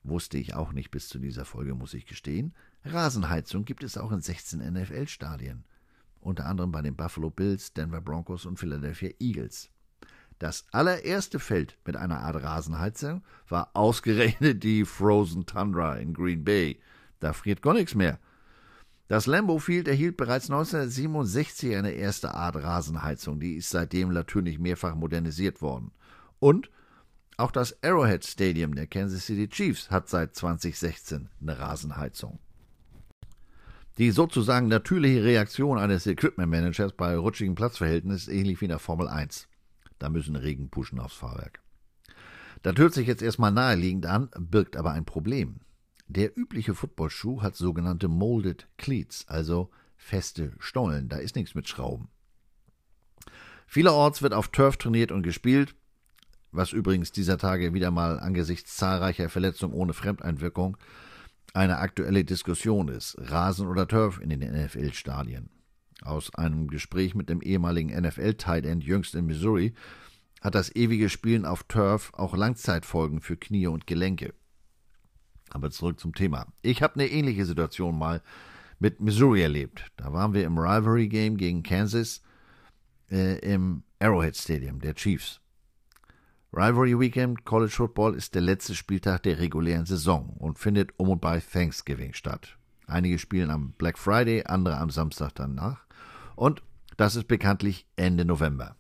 [0.04, 4.12] wusste ich auch nicht bis zu dieser Folge, muss ich gestehen, Rasenheizung gibt es auch
[4.12, 5.64] in 16 NFL-Stadien.
[6.20, 9.70] Unter anderem bei den Buffalo Bills, Denver Broncos und Philadelphia Eagles.
[10.42, 16.80] Das allererste Feld mit einer Art Rasenheizung war ausgerechnet die Frozen Tundra in Green Bay.
[17.20, 18.18] Da friert gar nichts mehr.
[19.08, 24.96] Das Lambeau Field erhielt bereits 1967 eine erste Art Rasenheizung, die ist seitdem natürlich mehrfach
[24.96, 25.92] modernisiert worden.
[26.40, 26.72] Und
[27.38, 32.40] auch das Arrowhead Stadium der Kansas City Chiefs hat seit 2016 eine Rasenheizung.
[34.00, 39.08] Die sozusagen natürliche Reaktion eines Equipment-Managers bei rutschigen Platzverhältnissen ist ähnlich wie in der Formel
[39.08, 39.48] 1.
[40.02, 41.62] Da müssen Regen pushen aufs Fahrwerk.
[42.64, 45.60] Das hört sich jetzt erstmal naheliegend an, birgt aber ein Problem.
[46.08, 51.08] Der übliche Footballschuh hat sogenannte Molded Cleats, also feste Stollen.
[51.08, 52.10] Da ist nichts mit Schrauben.
[53.68, 55.76] Vielerorts wird auf Turf trainiert und gespielt,
[56.52, 60.78] was übrigens dieser Tage wieder mal angesichts zahlreicher Verletzungen ohne Fremdeinwirkung
[61.54, 63.16] eine aktuelle Diskussion ist.
[63.20, 65.61] Rasen oder Turf in den NFL-Stadien.
[66.02, 69.74] Aus einem Gespräch mit dem ehemaligen NFL-Tight End jüngst in Missouri
[70.42, 74.34] hat das ewige Spielen auf Turf auch Langzeitfolgen für Knie und Gelenke.
[75.52, 76.48] Aber zurück zum Thema.
[76.62, 78.22] Ich habe eine ähnliche Situation mal
[78.80, 79.92] mit Missouri erlebt.
[79.98, 82.22] Da waren wir im Rivalry Game gegen Kansas
[83.12, 85.40] äh, im Arrowhead Stadium der Chiefs.
[86.54, 91.22] Rivalry Weekend College Football ist der letzte Spieltag der regulären Saison und findet um und
[91.22, 92.58] bei Thanksgiving statt.
[92.88, 95.86] Einige spielen am Black Friday, andere am Samstag danach.
[96.36, 96.64] Und
[96.98, 98.76] das ist bekanntlich Ende November.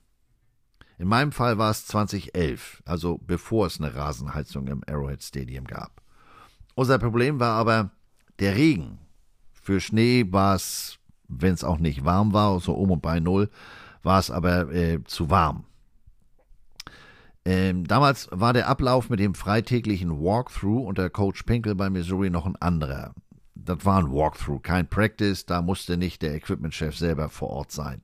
[0.97, 6.01] In meinem Fall war es 2011, also bevor es eine Rasenheizung im Arrowhead Stadium gab.
[6.75, 7.91] Unser Problem war aber
[8.39, 8.99] der Regen.
[9.51, 13.49] Für Schnee war es, wenn es auch nicht warm war, so um und bei Null,
[14.03, 15.65] war es aber äh, zu warm.
[17.43, 22.45] Ähm, damals war der Ablauf mit dem freitäglichen Walkthrough unter Coach Pinkel bei Missouri noch
[22.45, 23.15] ein anderer.
[23.63, 28.02] Das war ein Walkthrough, kein Practice, da musste nicht der Equipmentchef selber vor Ort sein.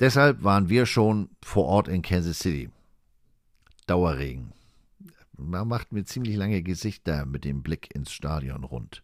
[0.00, 2.68] Deshalb waren wir schon vor Ort in Kansas City.
[3.86, 4.52] Dauerregen.
[5.38, 9.02] Man macht mir ziemlich lange Gesichter mit dem Blick ins Stadion rund.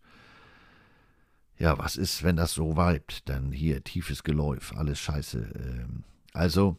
[1.59, 3.29] Ja, was ist, wenn das so weibt?
[3.29, 5.39] Dann hier tiefes Geläuf, alles scheiße.
[5.39, 6.77] Ähm, also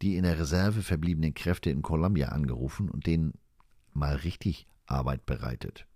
[0.00, 3.34] die in der Reserve verbliebenen Kräfte in Columbia angerufen und denen
[3.92, 5.86] mal richtig Arbeit bereitet.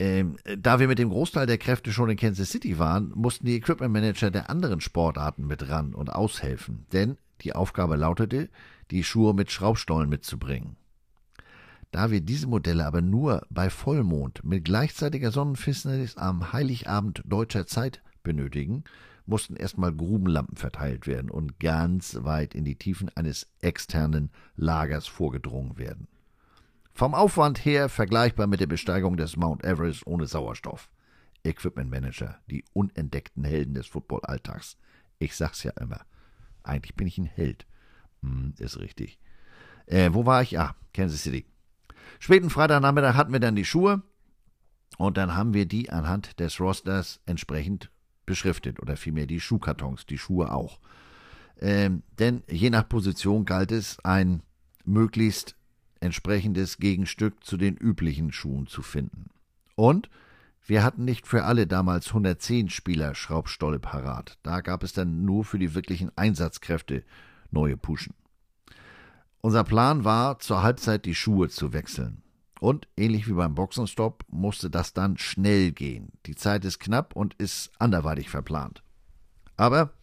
[0.00, 3.56] Ähm, da wir mit dem Großteil der Kräfte schon in Kansas City waren, mussten die
[3.56, 8.48] Equipment Manager der anderen Sportarten mit ran und aushelfen, denn die Aufgabe lautete,
[8.90, 10.76] die Schuhe mit Schraubstollen mitzubringen.
[11.90, 18.02] Da wir diese Modelle aber nur bei Vollmond mit gleichzeitiger Sonnenfinsternis am Heiligabend deutscher Zeit
[18.22, 18.84] benötigen,
[19.26, 25.76] mussten erstmal Grubenlampen verteilt werden und ganz weit in die Tiefen eines externen Lagers vorgedrungen
[25.76, 26.08] werden.
[26.92, 30.90] Vom Aufwand her vergleichbar mit der Besteigung des Mount Everest ohne Sauerstoff.
[31.44, 34.76] Equipment Manager, die unentdeckten Helden des Football-Alltags.
[35.18, 36.00] Ich sag's ja immer.
[36.62, 37.66] Eigentlich bin ich ein Held.
[38.22, 39.18] Hm, ist richtig.
[39.86, 40.58] Äh, wo war ich?
[40.58, 41.46] Ah, Kansas City.
[42.18, 44.02] Späten Freitagnachmittag hatten wir dann die Schuhe
[44.98, 47.90] und dann haben wir die anhand des Rosters entsprechend
[48.26, 50.80] beschriftet oder vielmehr die Schuhkartons, die Schuhe auch.
[51.58, 54.42] Ähm, denn je nach Position galt es, ein
[54.84, 55.56] möglichst
[56.00, 59.30] entsprechendes Gegenstück zu den üblichen Schuhen zu finden.
[59.76, 60.10] Und
[60.66, 64.38] wir hatten nicht für alle damals 110 Spieler Schraubstolle parat.
[64.42, 67.02] Da gab es dann nur für die wirklichen Einsatzkräfte
[67.50, 68.14] neue Puschen.
[69.40, 72.22] Unser Plan war, zur Halbzeit die Schuhe zu wechseln.
[72.60, 76.12] Und ähnlich wie beim Boxenstopp musste das dann schnell gehen.
[76.26, 78.82] Die Zeit ist knapp und ist anderweitig verplant.
[79.56, 79.94] Aber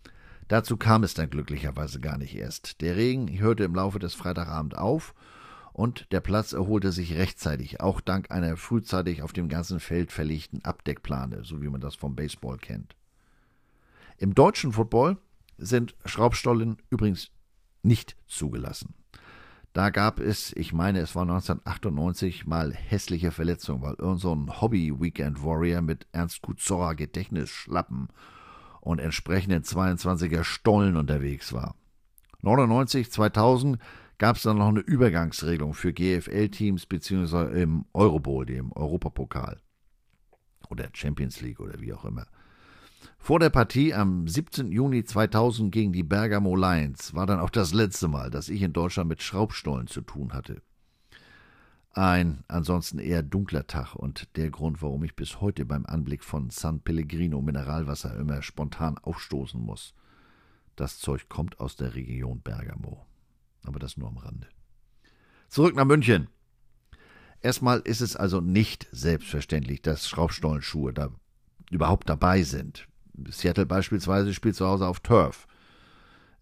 [0.48, 2.82] dazu kam es dann glücklicherweise gar nicht erst.
[2.82, 5.14] Der Regen hörte im Laufe des Freitagabend auf
[5.78, 10.66] und der Platz erholte sich rechtzeitig, auch dank einer frühzeitig auf dem ganzen Feld verlegten
[10.66, 12.96] Abdeckplane, so wie man das vom Baseball kennt.
[14.18, 15.18] Im deutschen Football
[15.60, 17.30] sind Schraubstollen übrigens
[17.84, 18.96] nicht zugelassen.
[19.74, 25.82] Da gab es, ich meine, es war 1998 mal hässliche Verletzungen, weil irgend so Hobby-Weekend-Warrior
[25.82, 28.08] mit Ernst Kuzorra Gedächtnisschlappen
[28.82, 31.76] und entsprechenden 22er Stollen unterwegs war.
[32.42, 33.78] 99, 2000
[34.18, 39.60] gab es dann noch eine Übergangsregelung für GFL-Teams beziehungsweise im Eurobowl, dem Europapokal
[40.70, 42.28] oder Champions League oder wie auch immer.
[43.20, 44.72] Vor der Partie am 17.
[44.72, 48.74] Juni 2000 gegen die Bergamo Lions war dann auch das letzte Mal, dass ich in
[48.74, 50.62] Deutschland mit Schraubstollen zu tun hatte.
[51.94, 56.50] Ein ansonsten eher dunkler Tag und der Grund, warum ich bis heute beim Anblick von
[56.52, 59.96] San Pellegrino Mineralwasser immer spontan aufstoßen muss.
[60.76, 63.08] Das Zeug kommt aus der Region Bergamo.
[63.64, 64.48] Aber das nur am Rande.
[65.50, 66.28] Zurück nach München.
[67.42, 71.12] Erstmal ist es also nicht selbstverständlich, dass Schraubstollenschuhe da
[71.70, 72.88] überhaupt dabei sind.
[73.30, 75.48] Seattle beispielsweise spielt zu Hause auf Turf.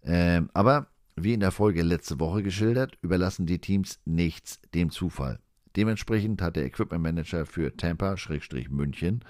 [0.02, 5.40] Ähm, aber wie in der Folge letzte Woche geschildert, überlassen die Teams nichts dem Zufall.
[5.74, 9.24] Dementsprechend hat der Equipment Manager für Tampa-München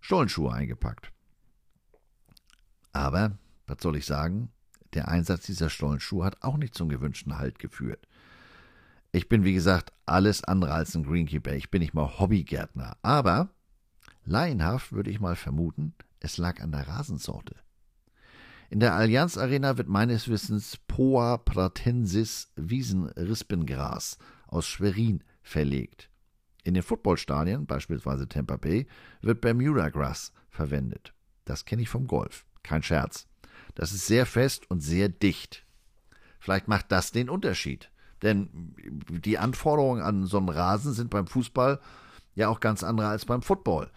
[0.00, 1.12] Stollenschuhe eingepackt.
[2.92, 4.50] Aber, was soll ich sagen,
[4.94, 8.06] der Einsatz dieser Stollenschuhe hat auch nicht zum gewünschten Halt geführt.
[9.12, 11.54] Ich bin, wie gesagt, alles andere als ein Greenkeeper.
[11.54, 12.96] Ich bin nicht mal Hobbygärtner.
[13.02, 13.50] Aber
[14.24, 17.56] laienhaft würde ich mal vermuten, es lag an der Rasensorte.
[18.68, 26.08] In der Allianz Arena wird meines Wissens Poa pratensis Wiesenrispengras aus Schwerin verlegt.
[26.62, 28.86] In den Footballstadien, beispielsweise Tampa Bay,
[29.22, 31.14] wird Bermuda Grass verwendet.
[31.44, 32.44] Das kenne ich vom Golf.
[32.62, 33.26] Kein Scherz.
[33.74, 35.64] Das ist sehr fest und sehr dicht.
[36.38, 37.90] Vielleicht macht das den Unterschied.
[38.22, 38.74] Denn
[39.08, 41.80] die Anforderungen an so einen Rasen sind beim Fußball
[42.34, 43.90] ja auch ganz andere als beim Football.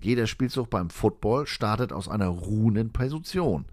[0.00, 3.66] Jeder Spielzug beim Football startet aus einer ruhenden Position.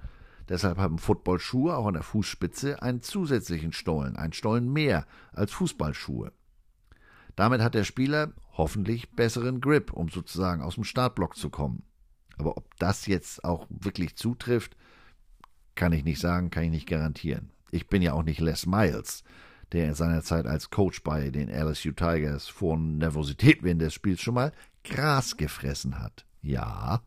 [0.47, 6.31] Deshalb haben Footballschuhe auch an der Fußspitze einen zusätzlichen Stollen, einen Stollen mehr als Fußballschuhe.
[7.35, 11.83] Damit hat der Spieler hoffentlich besseren Grip, um sozusagen aus dem Startblock zu kommen.
[12.37, 14.75] Aber ob das jetzt auch wirklich zutrifft,
[15.75, 17.51] kann ich nicht sagen, kann ich nicht garantieren.
[17.71, 19.23] Ich bin ja auch nicht Les Miles,
[19.71, 24.21] der in seiner Zeit als Coach bei den LSU Tigers vor Nervosität während des Spiels
[24.21, 26.25] schon mal Gras gefressen hat.
[26.41, 27.01] Ja.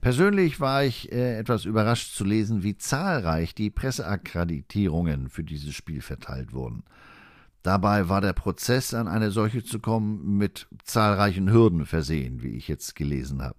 [0.00, 6.00] Persönlich war ich äh, etwas überrascht zu lesen, wie zahlreich die Presseakkreditierungen für dieses Spiel
[6.00, 6.84] verteilt wurden.
[7.64, 12.68] Dabei war der Prozess, an eine solche zu kommen, mit zahlreichen Hürden versehen, wie ich
[12.68, 13.58] jetzt gelesen habe.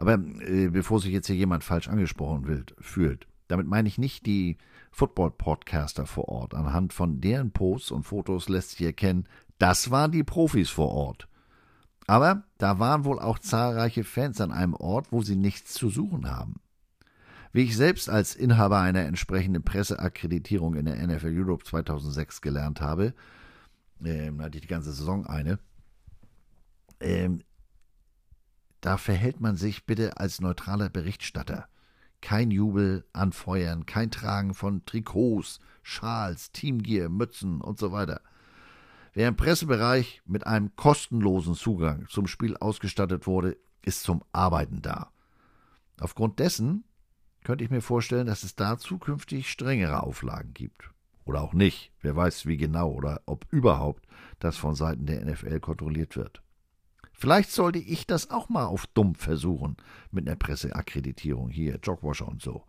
[0.00, 4.24] Aber äh, bevor sich jetzt hier jemand falsch angesprochen will, fühlt, damit meine ich nicht
[4.24, 4.56] die
[4.92, 6.54] Football-Podcaster vor Ort.
[6.54, 11.28] Anhand von deren Posts und Fotos lässt sich erkennen, das waren die Profis vor Ort.
[12.06, 16.30] Aber da waren wohl auch zahlreiche Fans an einem Ort, wo sie nichts zu suchen
[16.30, 16.54] haben.
[17.52, 23.12] Wie ich selbst als Inhaber einer entsprechenden Presseakkreditierung in der NFL Europe 2006 gelernt habe,
[24.02, 25.58] ähm, hatte ich die ganze Saison eine,
[27.00, 27.42] ähm,
[28.80, 31.68] da verhält man sich bitte als neutraler Berichterstatter.
[32.20, 38.20] Kein Jubel, Anfeuern, kein Tragen von Trikots, Schals, Teamgear, Mützen und so weiter.
[39.12, 45.10] Wer im Pressebereich mit einem kostenlosen Zugang zum Spiel ausgestattet wurde, ist zum Arbeiten da.
[45.98, 46.84] Aufgrund dessen
[47.42, 50.90] könnte ich mir vorstellen, dass es da zukünftig strengere Auflagen gibt.
[51.24, 51.92] Oder auch nicht.
[52.00, 54.06] Wer weiß, wie genau oder ob überhaupt
[54.38, 56.42] das von Seiten der NFL kontrolliert wird.
[57.20, 59.76] Vielleicht sollte ich das auch mal auf dumm versuchen
[60.10, 62.64] mit einer Presseakkreditierung hier, Jogwasher und so.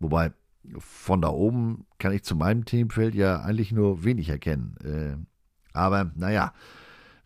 [0.00, 0.32] Wobei
[0.78, 4.78] von da oben kann ich zu meinem Teamfeld ja eigentlich nur wenig erkennen.
[4.82, 6.54] Äh, aber naja,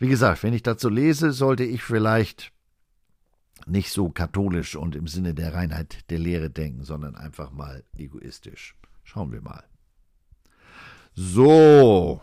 [0.01, 2.51] wie gesagt, wenn ich dazu lese, sollte ich vielleicht
[3.64, 8.75] nicht so katholisch und im Sinne der Reinheit der Lehre denken, sondern einfach mal egoistisch.
[9.05, 9.62] Schauen wir mal.
[11.14, 12.21] So,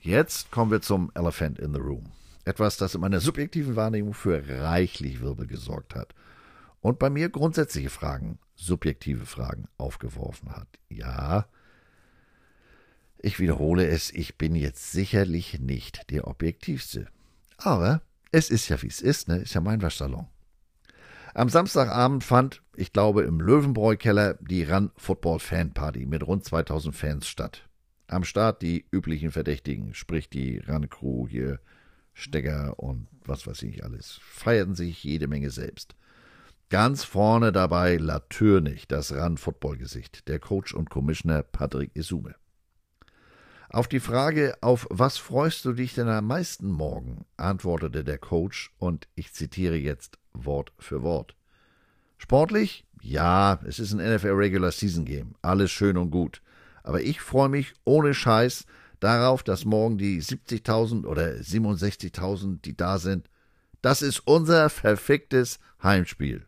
[0.00, 2.10] jetzt kommen wir zum Elephant in the Room.
[2.44, 6.14] Etwas, das in meiner subjektiven Wahrnehmung für reichlich Wirbel gesorgt hat
[6.80, 10.68] und bei mir grundsätzliche Fragen, subjektive Fragen aufgeworfen hat.
[10.88, 11.46] Ja,
[13.18, 17.06] ich wiederhole es, ich bin jetzt sicherlich nicht der Objektivste.
[17.56, 18.02] Aber
[18.32, 19.36] es ist ja wie es ist, ne?
[19.36, 20.26] Ist ja mein Waschsalon.
[21.32, 26.94] Am Samstagabend fand, ich glaube, im Löwenbräu-Keller die Run Football Fan Party mit rund 2000
[26.94, 27.68] Fans statt.
[28.08, 31.60] Am Start die üblichen Verdächtigen, sprich die Run Crew hier,
[32.12, 35.94] Stecker und was weiß ich alles, feierten sich jede Menge selbst.
[36.68, 42.34] Ganz vorne dabei natürlich das Run-Football-Gesicht, der Coach und Commissioner Patrick Isume.
[43.68, 48.70] Auf die Frage, auf was freust du dich denn am meisten morgen, antwortete der Coach,
[48.78, 51.36] und ich zitiere jetzt Wort für Wort.
[52.18, 52.84] Sportlich?
[53.00, 56.42] Ja, es ist ein NFL Regular Season Game, alles schön und gut.
[56.82, 58.64] Aber ich freue mich ohne Scheiß
[59.02, 63.28] darauf, dass morgen die 70.000 oder 67.000, die da sind,
[63.80, 66.46] das ist unser verficktes Heimspiel.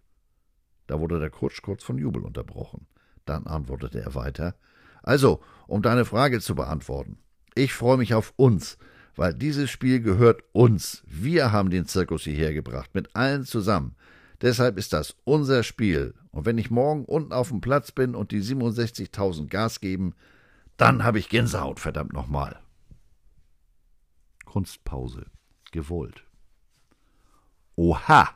[0.86, 2.86] Da wurde der Coach kurz von Jubel unterbrochen.
[3.24, 4.54] Dann antwortete er weiter.
[5.02, 7.18] Also, um deine Frage zu beantworten.
[7.54, 8.78] Ich freue mich auf uns,
[9.16, 11.02] weil dieses Spiel gehört uns.
[11.06, 13.96] Wir haben den Zirkus hierher gebracht, mit allen zusammen.
[14.40, 16.14] Deshalb ist das unser Spiel.
[16.30, 20.14] Und wenn ich morgen unten auf dem Platz bin und die 67.000 Gas geben,
[20.76, 22.60] dann habe ich Gänsehaut, verdammt nochmal.
[24.44, 25.26] Kunstpause.
[25.72, 26.24] Gewollt.
[27.76, 28.28] Oha!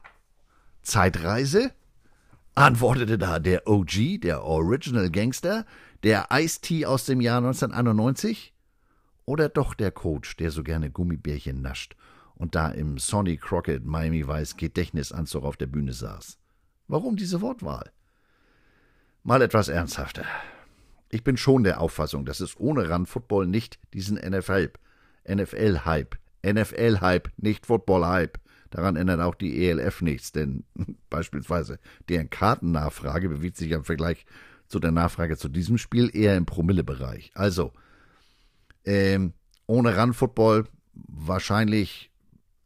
[0.83, 1.73] Zeitreise?
[2.55, 5.65] antwortete da der OG, der Original Gangster,
[6.03, 8.53] der Ice-T aus dem Jahr 1991?
[9.27, 11.95] Oder doch der Coach, der so gerne Gummibärchen nascht
[12.35, 16.39] und da im Sonny Crockett Miami Vice Gedächtnisanzug auf der Bühne saß?
[16.89, 17.93] Warum diese Wortwahl?
[19.23, 20.25] Mal etwas ernsthafter.
[21.11, 24.79] Ich bin schon der Auffassung, dass es ohne Run Football nicht diesen NFL-Hype,
[25.29, 28.39] NFL-Hype, NFL-Hype, nicht Football-Hype,
[28.71, 30.65] Daran ändert auch die ELF nichts, denn
[31.11, 31.79] beispielsweise
[32.09, 34.27] deren Kartennachfrage bewegt sich im Vergleich
[34.67, 37.31] zu der Nachfrage zu diesem Spiel eher im Promillebereich.
[37.35, 37.73] Also,
[38.85, 39.33] ähm,
[39.67, 42.11] ohne Run-Football wahrscheinlich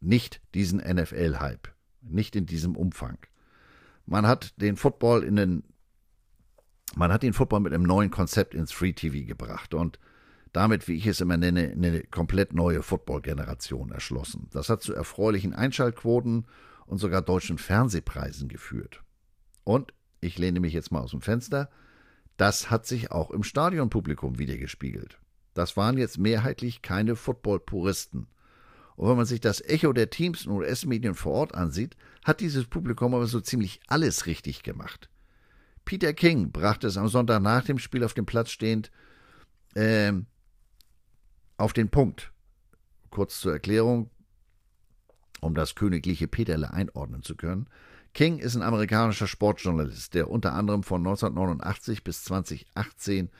[0.01, 1.68] nicht diesen NFL-Hype,
[2.01, 3.18] nicht in diesem Umfang.
[4.05, 5.62] Man hat den Football in den
[6.97, 9.99] man hat den Football mit einem neuen Konzept ins Free TV gebracht und
[10.53, 14.49] damit, wie ich es immer nenne, eine komplett neue Football-Generation erschlossen.
[14.53, 16.47] Das hat zu erfreulichen Einschaltquoten
[16.86, 19.03] und sogar deutschen Fernsehpreisen geführt.
[19.64, 21.70] Und ich lehne mich jetzt mal aus dem Fenster.
[22.36, 25.18] Das hat sich auch im Stadionpublikum wiedergespiegelt.
[25.55, 28.26] Das waren jetzt mehrheitlich keine Football-Puristen.
[28.97, 32.66] Und wenn man sich das Echo der Teams und US-Medien vor Ort ansieht, hat dieses
[32.66, 35.09] Publikum aber so ziemlich alles richtig gemacht.
[35.85, 38.91] Peter King brachte es am Sonntag nach dem Spiel auf dem Platz stehend
[39.74, 40.12] äh,
[41.57, 42.33] auf den Punkt.
[43.11, 44.11] Kurz zur Erklärung,
[45.41, 47.68] um das königliche Peterle einordnen zu können.
[48.14, 53.30] King ist ein amerikanischer Sportjournalist, der unter anderem von 1989 bis 2018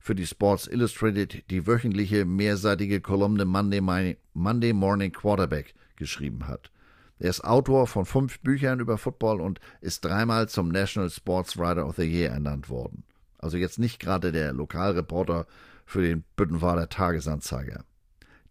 [0.00, 6.72] für die Sports Illustrated die wöchentliche mehrseitige Kolumne Monday, Monday Morning Quarterback geschrieben hat.
[7.18, 11.86] Er ist Autor von fünf Büchern über Football und ist dreimal zum National Sports Writer
[11.86, 13.04] of the Year ernannt worden.
[13.38, 15.46] Also jetzt nicht gerade der Lokalreporter
[15.84, 17.84] für den Büttenwader Tagesanzeiger.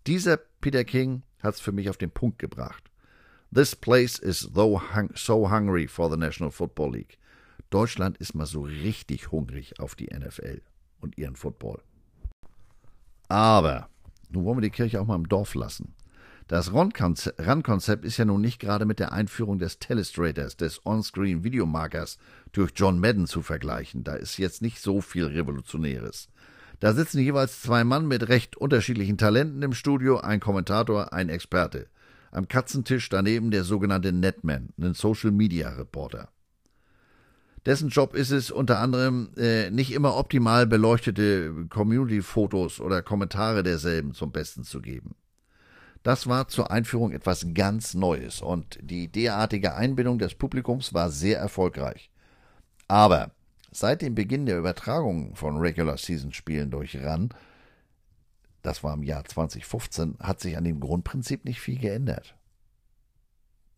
[0.07, 2.83] Dieser Peter King hat es für mich auf den Punkt gebracht.
[3.53, 4.81] This place is so,
[5.49, 7.17] hungry for the National Football League.
[7.69, 10.61] Deutschland ist mal so richtig hungrig auf die NFL
[10.99, 11.81] und ihren Football.
[13.27, 13.89] Aber,
[14.29, 15.93] nun wollen wir die Kirche auch mal im Dorf lassen.
[16.51, 22.17] Das RAN-Konzept ist ja nun nicht gerade mit der Einführung des Telestrators, des On-Screen-Videomarkers
[22.51, 24.03] durch John Madden zu vergleichen.
[24.03, 26.27] Da ist jetzt nicht so viel Revolutionäres.
[26.81, 31.87] Da sitzen jeweils zwei Mann mit recht unterschiedlichen Talenten im Studio, ein Kommentator, ein Experte.
[32.31, 36.27] Am Katzentisch daneben der sogenannte Netman, ein Social-Media-Reporter.
[37.65, 44.13] Dessen Job ist es unter anderem, äh, nicht immer optimal beleuchtete Community-Fotos oder Kommentare derselben
[44.13, 45.15] zum Besten zu geben.
[46.03, 51.37] Das war zur Einführung etwas ganz Neues und die derartige Einbindung des Publikums war sehr
[51.37, 52.09] erfolgreich.
[52.87, 53.31] Aber
[53.71, 57.29] seit dem Beginn der Übertragung von Regular Season Spielen durch RAN,
[58.63, 62.35] das war im Jahr 2015, hat sich an dem Grundprinzip nicht viel geändert.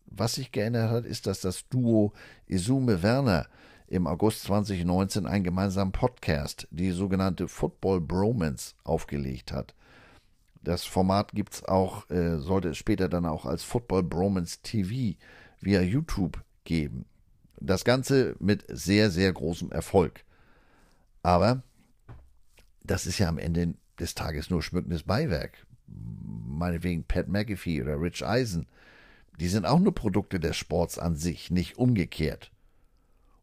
[0.06, 2.12] Was sich geändert hat, ist, dass das Duo
[2.46, 3.48] Isume Werner
[3.86, 9.74] im August 2019 einen gemeinsamen Podcast, die sogenannte Football Bromance, aufgelegt hat.
[10.64, 15.18] Das Format gibt es auch, äh, sollte es später dann auch als Football Bromance TV
[15.60, 17.04] via YouTube geben.
[17.60, 20.24] Das Ganze mit sehr, sehr großem Erfolg.
[21.22, 21.62] Aber
[22.82, 25.66] das ist ja am Ende des Tages nur schmückendes Beiwerk.
[25.86, 28.66] Meinetwegen Pat McAfee oder Rich Eisen.
[29.38, 32.52] Die sind auch nur Produkte des Sports an sich, nicht umgekehrt.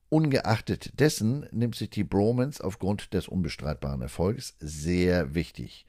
[0.10, 5.86] Ungeachtet dessen nimmt sich die Bromance aufgrund des unbestreitbaren Erfolgs sehr wichtig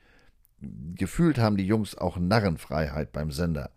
[0.95, 3.71] gefühlt haben die Jungs auch Narrenfreiheit beim Sender.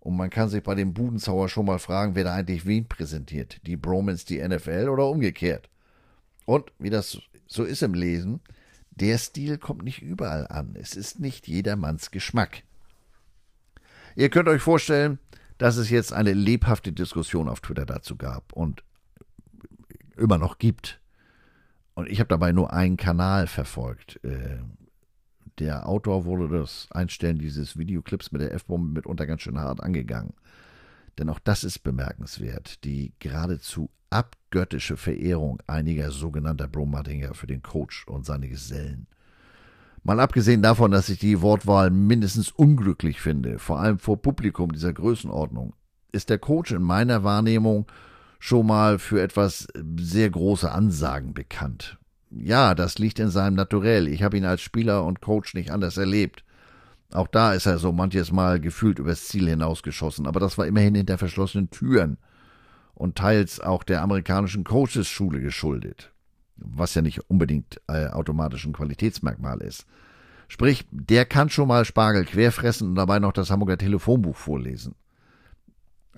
[0.00, 3.60] Und man kann sich bei dem Budenzauer schon mal fragen, wer da eigentlich wen präsentiert.
[3.66, 5.68] Die Bromans die NFL oder umgekehrt.
[6.46, 8.40] Und wie das so ist im Lesen,
[8.90, 10.74] der Stil kommt nicht überall an.
[10.74, 12.62] Es ist nicht jedermanns Geschmack.
[14.16, 15.18] Ihr könnt euch vorstellen,
[15.58, 18.82] dass es jetzt eine lebhafte Diskussion auf Twitter dazu gab und
[20.16, 21.00] immer noch gibt.
[21.94, 24.20] Und ich habe dabei nur einen Kanal verfolgt.
[25.60, 30.32] Der Autor wurde das Einstellen dieses Videoclips mit der F-Bombe mitunter ganz schön hart angegangen.
[31.18, 38.06] Denn auch das ist bemerkenswert, die geradezu abgöttische Verehrung einiger sogenannter Bromatinger für den Coach
[38.06, 39.06] und seine Gesellen.
[40.02, 44.94] Mal abgesehen davon, dass ich die Wortwahl mindestens unglücklich finde, vor allem vor Publikum dieser
[44.94, 45.74] Größenordnung,
[46.10, 47.86] ist der Coach in meiner Wahrnehmung
[48.38, 51.99] schon mal für etwas sehr große Ansagen bekannt
[52.30, 54.08] ja, das liegt in seinem Naturell.
[54.08, 56.44] Ich habe ihn als Spieler und Coach nicht anders erlebt.
[57.12, 60.94] Auch da ist er so manches Mal gefühlt übers Ziel hinausgeschossen, aber das war immerhin
[60.94, 62.18] hinter verschlossenen Türen
[62.94, 66.12] und teils auch der amerikanischen Coaches-Schule geschuldet,
[66.56, 69.86] was ja nicht unbedingt äh, automatisch ein Qualitätsmerkmal ist.
[70.46, 74.94] Sprich, der kann schon mal Spargel querfressen und dabei noch das Hamburger Telefonbuch vorlesen.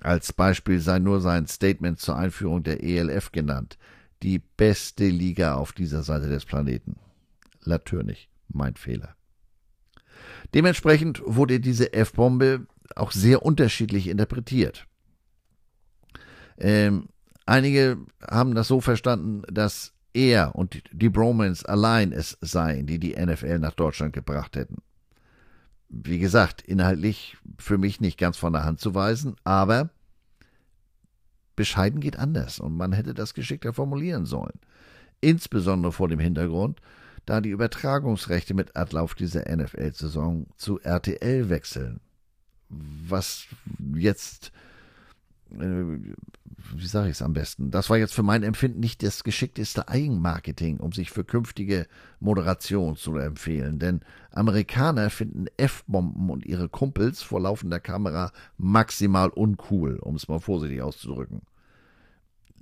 [0.01, 3.77] Als Beispiel sei nur sein Statement zur Einführung der ELF genannt
[4.23, 6.95] die beste Liga auf dieser Seite des Planeten.
[7.65, 9.15] Natürlich mein Fehler.
[10.53, 14.87] Dementsprechend wurde diese F-Bombe auch sehr unterschiedlich interpretiert.
[16.57, 17.09] Ähm,
[17.45, 23.15] einige haben das so verstanden, dass er und die Bromans allein es seien, die die
[23.15, 24.77] NFL nach Deutschland gebracht hätten.
[25.89, 29.89] Wie gesagt, inhaltlich für mich nicht ganz von der Hand zu weisen, aber
[31.55, 34.59] Bescheiden geht anders und man hätte das geschickter formulieren sollen.
[35.21, 36.81] Insbesondere vor dem Hintergrund,
[37.25, 42.01] da die Übertragungsrechte mit Ablauf dieser NFL-Saison zu RTL wechseln.
[42.69, 43.45] Was
[43.95, 44.51] jetzt,
[45.53, 49.87] wie sage ich es am besten, das war jetzt für mein Empfinden nicht das geschickteste
[49.87, 51.87] Eigenmarketing, um sich für künftige
[52.19, 53.79] Moderation zu empfehlen.
[53.79, 54.01] Denn
[54.31, 60.81] Amerikaner finden F-Bomben und ihre Kumpels vor laufender Kamera maximal uncool, um es mal vorsichtig
[60.81, 61.41] auszudrücken.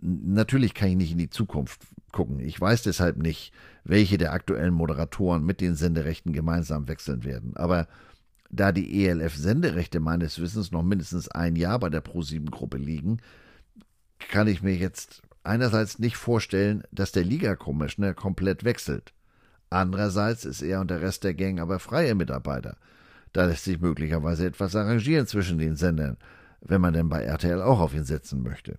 [0.01, 1.81] Natürlich kann ich nicht in die Zukunft
[2.11, 2.39] gucken.
[2.39, 7.55] Ich weiß deshalb nicht, welche der aktuellen Moderatoren mit den Senderechten gemeinsam wechseln werden.
[7.55, 7.87] Aber
[8.51, 13.17] da die ELF-Senderechte meines Wissens noch mindestens ein Jahr bei der Pro7-Gruppe liegen,
[14.29, 19.13] kann ich mir jetzt einerseits nicht vorstellen, dass der Liga-Commissioner komplett wechselt.
[19.69, 22.77] Andererseits ist er und der Rest der Gang aber freie Mitarbeiter.
[23.31, 26.17] Da lässt sich möglicherweise etwas arrangieren zwischen den Sendern,
[26.59, 28.77] wenn man denn bei RTL auch auf ihn setzen möchte.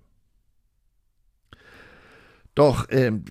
[2.54, 3.24] Doch, ähm,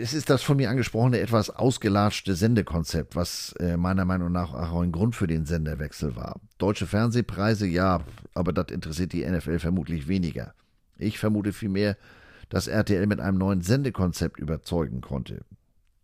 [0.00, 4.80] es ist das von mir angesprochene etwas ausgelatschte Sendekonzept, was äh, meiner Meinung nach auch
[4.82, 6.40] ein Grund für den Senderwechsel war.
[6.58, 8.02] Deutsche Fernsehpreise, ja,
[8.34, 10.54] aber das interessiert die NFL vermutlich weniger.
[10.96, 11.96] Ich vermute vielmehr,
[12.50, 15.44] dass RTL mit einem neuen Sendekonzept überzeugen konnte.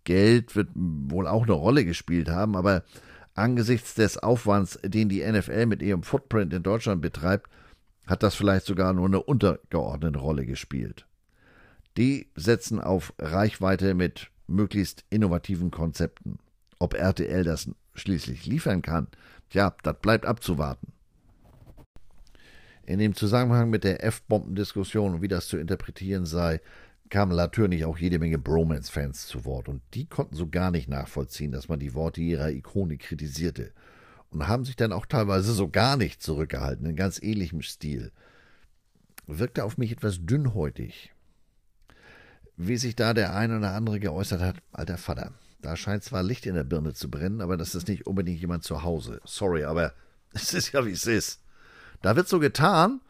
[0.03, 2.83] Geld wird wohl auch eine Rolle gespielt haben, aber
[3.35, 7.49] angesichts des Aufwands, den die NFL mit ihrem Footprint in Deutschland betreibt,
[8.07, 11.07] hat das vielleicht sogar nur eine untergeordnete Rolle gespielt.
[11.99, 16.39] Die setzen auf Reichweite mit möglichst innovativen Konzepten.
[16.79, 19.09] Ob RTL das schließlich liefern kann,
[19.51, 20.93] ja, das bleibt abzuwarten.
[22.87, 26.61] In dem Zusammenhang mit der F-Bomben-Diskussion und wie das zu interpretieren sei,
[27.09, 31.51] kamen natürlich auch jede Menge Bromance-Fans zu Wort und die konnten so gar nicht nachvollziehen,
[31.51, 33.73] dass man die Worte ihrer Ikone kritisierte
[34.31, 38.13] und haben sich dann auch teilweise so gar nicht zurückgehalten, in ganz ähnlichem Stil.
[39.27, 41.13] Wirkte auf mich etwas dünnhäutig,
[42.59, 45.33] wie sich da der eine oder andere geäußert hat, alter Vater,
[45.63, 48.65] da scheint zwar Licht in der Birne zu brennen, aber das ist nicht unbedingt jemand
[48.65, 49.21] zu Hause.
[49.25, 49.95] Sorry, aber
[50.33, 51.41] es ist ja wie es ist.
[52.03, 53.01] Da wird so getan,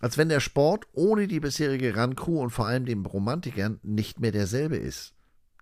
[0.00, 4.32] als wenn der Sport ohne die bisherige Randcrew und vor allem den Romantikern nicht mehr
[4.32, 5.12] derselbe ist.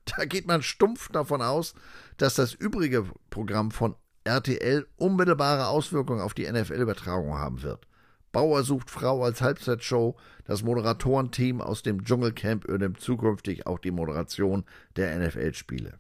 [0.05, 1.75] Da geht man stumpf davon aus,
[2.17, 7.87] dass das übrige Programm von RTL unmittelbare Auswirkungen auf die NFL-Übertragung haben wird.
[8.33, 10.17] Bauer sucht Frau als Halbzeitshow.
[10.45, 14.65] Das Moderatorenteam aus dem Dschungelcamp übernimmt zukünftig auch die Moderation
[14.97, 15.99] der NFL-Spiele.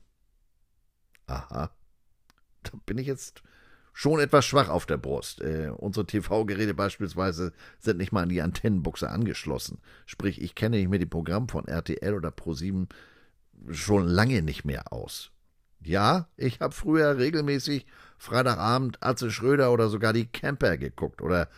[1.26, 1.70] Aha.
[2.62, 3.43] Da bin ich jetzt
[3.93, 5.41] schon etwas schwach auf der Brust.
[5.43, 9.78] Äh, unsere TV-Geräte beispielsweise sind nicht mal an die Antennenbuchse angeschlossen.
[10.07, 12.89] Sprich, ich kenne nicht mehr die Programme von RTL oder Pro7
[13.70, 15.30] schon lange nicht mehr aus.
[15.85, 21.49] Ja, ich habe früher regelmäßig Freitagabend Atze Schröder oder sogar die Camper geguckt oder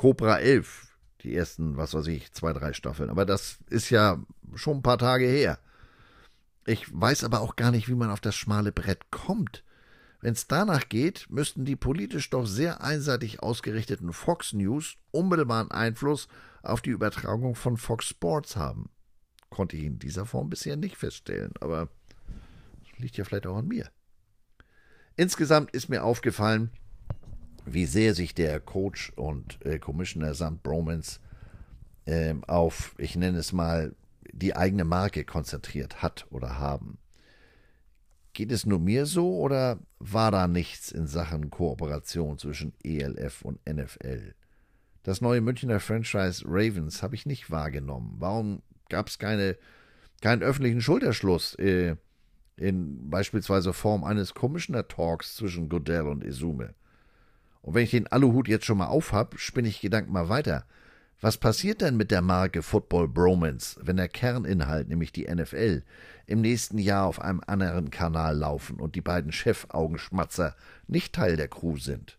[0.00, 3.10] Cobra 11, die ersten, was weiß ich, zwei, drei Staffeln.
[3.10, 4.18] Aber das ist ja
[4.54, 5.58] schon ein paar Tage her.
[6.64, 9.62] Ich weiß aber auch gar nicht, wie man auf das schmale Brett kommt.
[10.22, 16.28] Wenn es danach geht, müssten die politisch doch sehr einseitig ausgerichteten Fox News unmittelbaren Einfluss
[16.62, 18.88] auf die Übertragung von Fox Sports haben.
[19.50, 21.90] Konnte ich in dieser Form bisher nicht feststellen, aber
[22.96, 23.90] liegt ja vielleicht auch an mir.
[25.16, 26.70] Insgesamt ist mir aufgefallen,
[27.72, 31.20] wie sehr sich der Coach und äh, Commissioner samt Bromans
[32.06, 33.94] äh, auf, ich nenne es mal,
[34.32, 36.98] die eigene Marke konzentriert hat oder haben.
[38.32, 43.58] Geht es nur mir so oder war da nichts in Sachen Kooperation zwischen ELF und
[43.68, 44.34] NFL?
[45.02, 48.16] Das neue Münchner Franchise Ravens habe ich nicht wahrgenommen.
[48.18, 49.56] Warum gab es keine,
[50.20, 51.96] keinen öffentlichen Schulterschluss äh,
[52.56, 56.74] in beispielsweise Form eines Commissioner Talks zwischen Goodell und Izume?
[57.62, 60.64] Und wenn ich den Aluhut jetzt schon mal aufhab, spinne ich Gedanken mal weiter.
[61.20, 65.82] Was passiert denn mit der Marke Football Bromance, wenn der Kerninhalt, nämlich die NFL,
[66.26, 70.56] im nächsten Jahr auf einem anderen Kanal laufen und die beiden Chefaugenschmatzer
[70.86, 72.16] nicht Teil der Crew sind?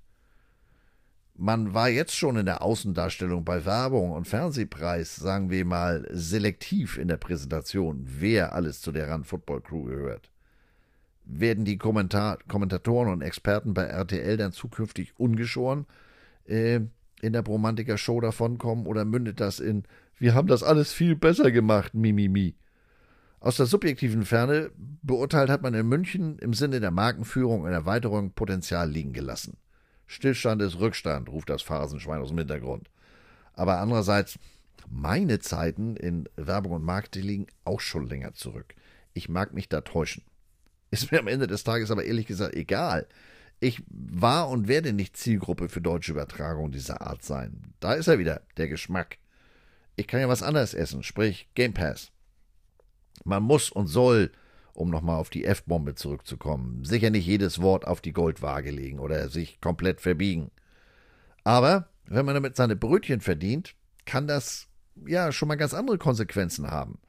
[1.34, 7.00] Man war jetzt schon in der Außendarstellung bei Werbung und Fernsehpreis, sagen wir mal, selektiv
[7.00, 10.31] in der Präsentation, wer alles zu der Run Football Crew gehört
[11.40, 15.86] werden die Kommentar Kommentatoren und Experten bei RTL dann zukünftig ungeschoren
[16.46, 16.82] äh,
[17.22, 19.84] in der Bromantiker Show davonkommen oder mündet das in
[20.18, 22.28] wir haben das alles viel besser gemacht, mimimi.
[22.28, 22.56] Mi, mi.
[23.42, 24.70] Aus der subjektiven Ferne
[25.02, 29.58] beurteilt hat man in München im Sinne der Markenführung und Erweiterung Potenzial liegen gelassen.
[30.06, 32.92] Stillstand ist Rückstand, ruft das Phrasenschwein aus dem Hintergrund.
[33.54, 34.38] Aber andererseits,
[34.88, 38.76] meine Zeiten in Werbung und Marketing liegen auch schon länger zurück.
[39.16, 40.22] Ich mag mich da täuschen.
[40.92, 43.08] Ist mir am Ende des Tages aber ehrlich gesagt egal.
[43.60, 47.74] Ich war und werde nicht Zielgruppe für deutsche Übertragung dieser Art sein.
[47.80, 49.18] Da ist er wieder, der Geschmack.
[49.96, 52.12] Ich kann ja was anderes essen, sprich Game Pass.
[53.24, 54.32] Man muss und soll,
[54.74, 59.30] um nochmal auf die F-Bombe zurückzukommen, sicher nicht jedes Wort auf die Goldwaage legen oder
[59.30, 60.52] sich komplett verbiegen.
[61.44, 63.76] Aber wenn man damit seine Brötchen verdient,
[64.06, 64.68] kann das
[65.06, 67.00] ja schon mal ganz andere Konsequenzen haben.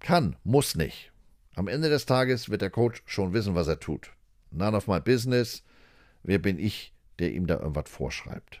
[0.00, 1.12] Kann, muss nicht.
[1.56, 4.10] Am Ende des Tages wird der Coach schon wissen, was er tut.
[4.50, 5.64] None of my business.
[6.22, 8.60] Wer bin ich, der ihm da irgendwas vorschreibt?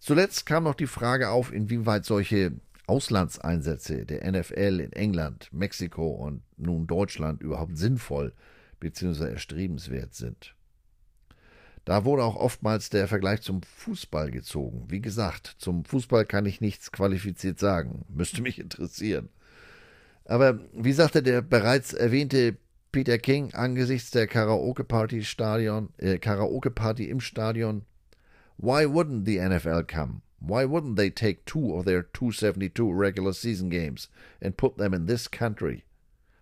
[0.00, 2.54] Zuletzt kam noch die Frage auf, inwieweit solche
[2.88, 8.32] Auslandseinsätze der NFL in England, Mexiko und nun Deutschland überhaupt sinnvoll
[8.80, 9.30] bzw.
[9.30, 10.56] erstrebenswert sind.
[11.84, 14.86] Da wurde auch oftmals der Vergleich zum Fußball gezogen.
[14.88, 18.04] Wie gesagt, zum Fußball kann ich nichts qualifiziert sagen.
[18.08, 19.28] Müsste mich interessieren.
[20.24, 22.56] Aber wie sagte der bereits erwähnte
[22.92, 25.24] Peter King angesichts der Karaoke-Party
[25.98, 27.82] äh, Karaoke-Party im Stadion,
[28.58, 30.22] Why wouldn't the NFL come?
[30.38, 34.08] Why wouldn't they take two of their 272 regular season games
[34.40, 35.84] and put them in this country?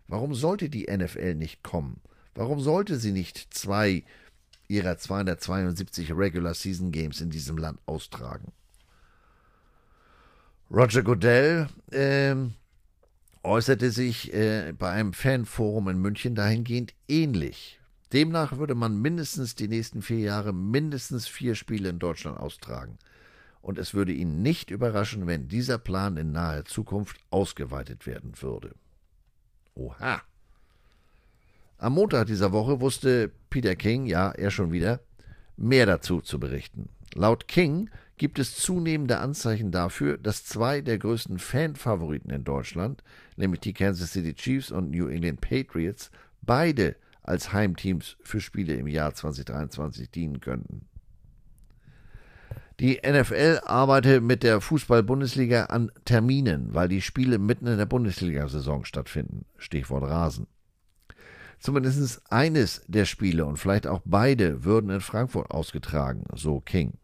[0.09, 2.01] Warum sollte die NFL nicht kommen?
[2.35, 4.03] Warum sollte sie nicht zwei
[4.69, 8.53] ihrer 272 Regular Season Games in diesem Land austragen?
[10.71, 12.55] Roger Goodell ähm,
[13.43, 17.81] äußerte sich äh, bei einem Fanforum in München dahingehend ähnlich.
[18.13, 22.99] Demnach würde man mindestens die nächsten vier Jahre mindestens vier Spiele in Deutschland austragen.
[23.63, 28.75] Und es würde ihn nicht überraschen, wenn dieser Plan in naher Zukunft ausgeweitet werden würde.
[29.75, 30.23] Oha.
[31.79, 35.01] Am Montag dieser Woche wusste Peter King, ja, er schon wieder,
[35.57, 36.89] mehr dazu zu berichten.
[37.15, 37.91] Laut King
[38.21, 43.03] gibt es zunehmende Anzeichen dafür, dass zwei der größten Fanfavoriten in Deutschland,
[43.37, 46.11] nämlich die Kansas City Chiefs und New England Patriots,
[46.43, 50.87] beide als Heimteams für Spiele im Jahr 2023 dienen könnten.
[52.79, 58.85] Die NFL arbeitet mit der Fußball-Bundesliga an Terminen, weil die Spiele mitten in der Bundesliga-Saison
[58.85, 59.47] stattfinden.
[59.57, 60.47] Stichwort Rasen.
[61.59, 66.99] Zumindest eines der Spiele und vielleicht auch beide würden in Frankfurt ausgetragen, so King.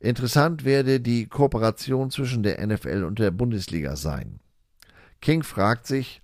[0.00, 4.40] Interessant werde die Kooperation zwischen der NFL und der Bundesliga sein.
[5.20, 6.22] King fragt sich,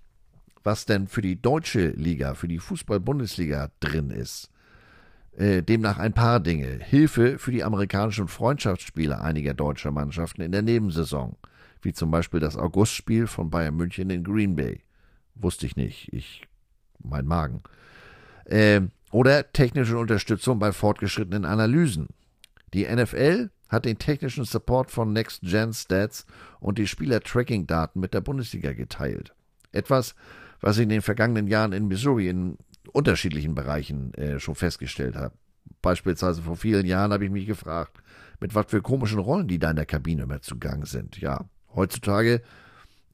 [0.63, 4.49] was denn für die deutsche Liga, für die Fußball-Bundesliga drin ist.
[5.37, 6.79] Äh, demnach ein paar Dinge.
[6.83, 11.37] Hilfe für die amerikanischen Freundschaftsspiele einiger deutscher Mannschaften in der Nebensaison,
[11.83, 14.81] wie zum Beispiel das Augustspiel von Bayern München in Green Bay.
[15.35, 16.11] Wusste ich nicht.
[16.11, 16.47] Ich,
[17.03, 17.61] mein Magen.
[18.45, 22.07] Äh, oder technische Unterstützung bei fortgeschrittenen Analysen.
[22.73, 26.25] Die NFL hat den technischen Support von Next Gen Stats
[26.59, 29.33] und die Spieler-Tracking-Daten mit der Bundesliga geteilt.
[29.71, 30.15] Etwas,
[30.61, 32.57] was ich in den vergangenen Jahren in Missouri in
[32.93, 35.35] unterschiedlichen Bereichen äh, schon festgestellt habe.
[35.81, 38.01] Beispielsweise vor vielen Jahren habe ich mich gefragt,
[38.39, 41.19] mit was für komischen Rollen die da in der Kabine immer zugang sind.
[41.19, 41.45] Ja,
[41.75, 42.41] heutzutage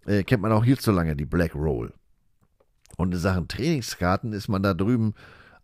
[0.06, 1.94] äh, kennt man auch hierzulande die Black Roll.
[2.98, 5.16] Und in Sachen Trainingskarten ist man da drüben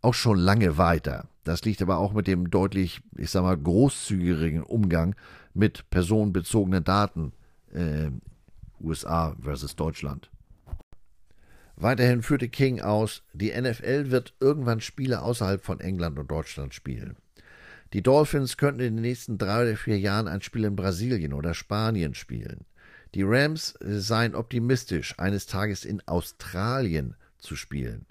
[0.01, 1.27] auch schon lange weiter.
[1.43, 5.15] Das liegt aber auch mit dem deutlich, ich sag mal, großzügigeren Umgang
[5.53, 7.33] mit personenbezogenen Daten
[7.73, 8.11] äh,
[8.81, 10.29] USA versus Deutschland.
[11.75, 17.15] Weiterhin führte King aus, die NFL wird irgendwann Spiele außerhalb von England und Deutschland spielen.
[17.93, 21.53] Die Dolphins könnten in den nächsten drei oder vier Jahren ein Spiel in Brasilien oder
[21.53, 22.65] Spanien spielen.
[23.15, 28.05] Die Rams seien optimistisch, eines Tages in Australien zu spielen.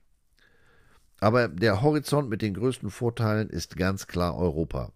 [1.21, 4.93] Aber der Horizont mit den größten Vorteilen ist ganz klar Europa.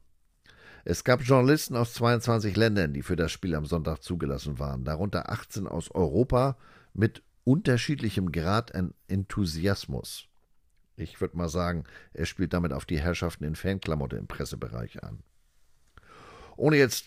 [0.85, 5.31] Es gab Journalisten aus 22 Ländern, die für das Spiel am Sonntag zugelassen waren, darunter
[5.31, 6.57] 18 aus Europa
[6.93, 10.27] mit unterschiedlichem Grad an Enthusiasmus.
[10.97, 15.21] Ich würde mal sagen, er spielt damit auf die Herrschaften in Fanklamotte im Pressebereich an.
[16.57, 17.07] Ohne jetzt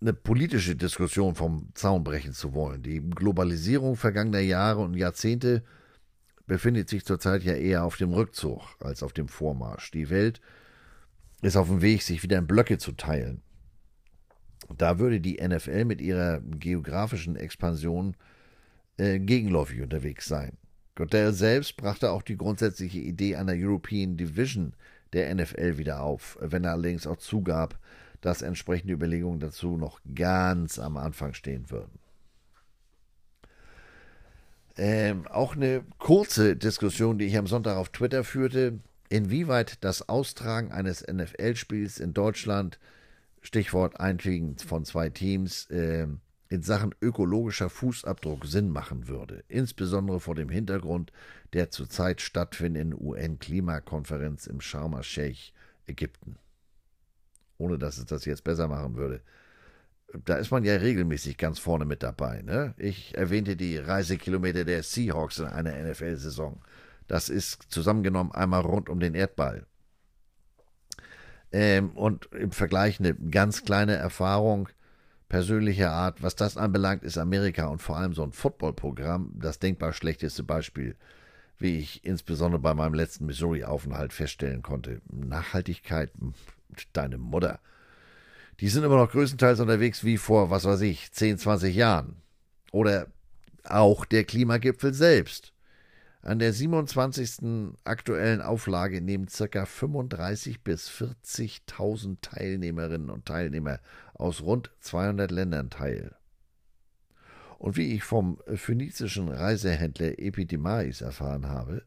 [0.00, 2.82] eine politische Diskussion vom Zaun brechen zu wollen.
[2.82, 5.64] Die Globalisierung vergangener Jahre und Jahrzehnte
[6.48, 9.92] befindet sich zurzeit ja eher auf dem Rückzug als auf dem Vormarsch.
[9.92, 10.40] Die Welt
[11.42, 13.42] ist auf dem Weg, sich wieder in Blöcke zu teilen.
[14.76, 18.16] Da würde die NFL mit ihrer geografischen Expansion
[18.96, 20.58] äh, gegenläufig unterwegs sein.
[20.96, 24.74] Goodell selbst brachte auch die grundsätzliche Idee einer European Division
[25.12, 27.78] der NFL wieder auf, wenn er allerdings auch zugab,
[28.20, 32.00] dass entsprechende Überlegungen dazu noch ganz am Anfang stehen würden.
[34.78, 40.70] Ähm, auch eine kurze Diskussion, die ich am Sonntag auf Twitter führte, inwieweit das Austragen
[40.70, 42.78] eines NFL-Spiels in Deutschland,
[43.42, 46.06] Stichwort Einfliegen von zwei Teams, äh,
[46.48, 51.12] in Sachen ökologischer Fußabdruck Sinn machen würde, insbesondere vor dem Hintergrund
[51.54, 55.52] der zurzeit stattfindenden UN-Klimakonferenz im Sharm el-Sheikh,
[55.86, 56.36] Ägypten.
[57.58, 59.22] Ohne dass es das jetzt besser machen würde.
[60.12, 62.42] Da ist man ja regelmäßig ganz vorne mit dabei.
[62.42, 62.74] Ne?
[62.78, 66.60] Ich erwähnte die Reisekilometer der Seahawks in einer NFL-Saison.
[67.06, 69.66] Das ist zusammengenommen einmal rund um den Erdball.
[71.52, 74.68] Ähm, und im Vergleich eine ganz kleine Erfahrung
[75.28, 76.22] persönlicher Art.
[76.22, 80.96] Was das anbelangt, ist Amerika und vor allem so ein Footballprogramm das denkbar schlechteste Beispiel,
[81.58, 85.00] wie ich insbesondere bei meinem letzten Missouri-Aufenthalt feststellen konnte.
[85.10, 86.12] Nachhaltigkeit,
[86.92, 87.60] deine Mutter.
[88.60, 92.16] Die sind immer noch größtenteils unterwegs wie vor, was weiß ich, 10, 20 Jahren.
[92.72, 93.06] Oder
[93.64, 95.52] auch der Klimagipfel selbst.
[96.22, 97.74] An der 27.
[97.84, 99.62] aktuellen Auflage nehmen ca.
[99.62, 103.78] 35.000 bis 40.000 Teilnehmerinnen und Teilnehmer
[104.14, 106.16] aus rund 200 Ländern teil.
[107.58, 111.84] Und wie ich vom phönizischen Reisehändler Epidemais erfahren habe,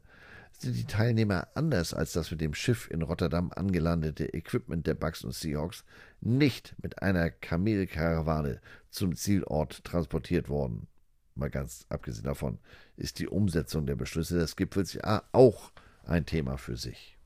[0.62, 5.24] sind die Teilnehmer anders als das mit dem Schiff in Rotterdam angelandete Equipment der Bucks
[5.24, 5.84] und Seahawks
[6.20, 8.60] nicht mit einer Kamelkarawane
[8.90, 10.86] zum Zielort transportiert worden.
[11.34, 12.58] Mal ganz abgesehen davon
[12.96, 15.72] ist die Umsetzung der Beschlüsse des Gipfels ja auch
[16.04, 17.18] ein Thema für sich.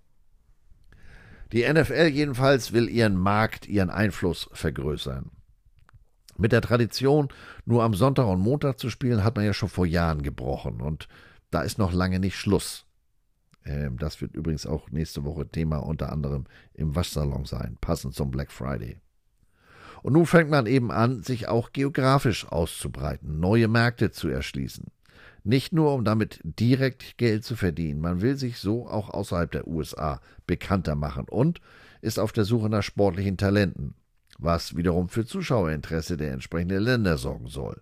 [1.52, 5.30] Die NFL jedenfalls will ihren Markt, ihren Einfluss vergrößern.
[6.38, 7.28] Mit der Tradition,
[7.64, 11.08] nur am Sonntag und Montag zu spielen, hat man ja schon vor Jahren gebrochen und
[11.50, 12.85] da ist noch lange nicht Schluss.
[13.66, 18.30] Ähm, das wird übrigens auch nächste Woche Thema unter anderem im Waschsalon sein, passend zum
[18.30, 18.96] Black Friday.
[20.02, 24.84] Und nun fängt man eben an, sich auch geografisch auszubreiten, neue Märkte zu erschließen.
[25.42, 29.66] Nicht nur, um damit direkt Geld zu verdienen, man will sich so auch außerhalb der
[29.66, 31.60] USA bekannter machen und
[32.02, 33.94] ist auf der Suche nach sportlichen Talenten,
[34.38, 37.80] was wiederum für Zuschauerinteresse der entsprechenden Länder sorgen soll.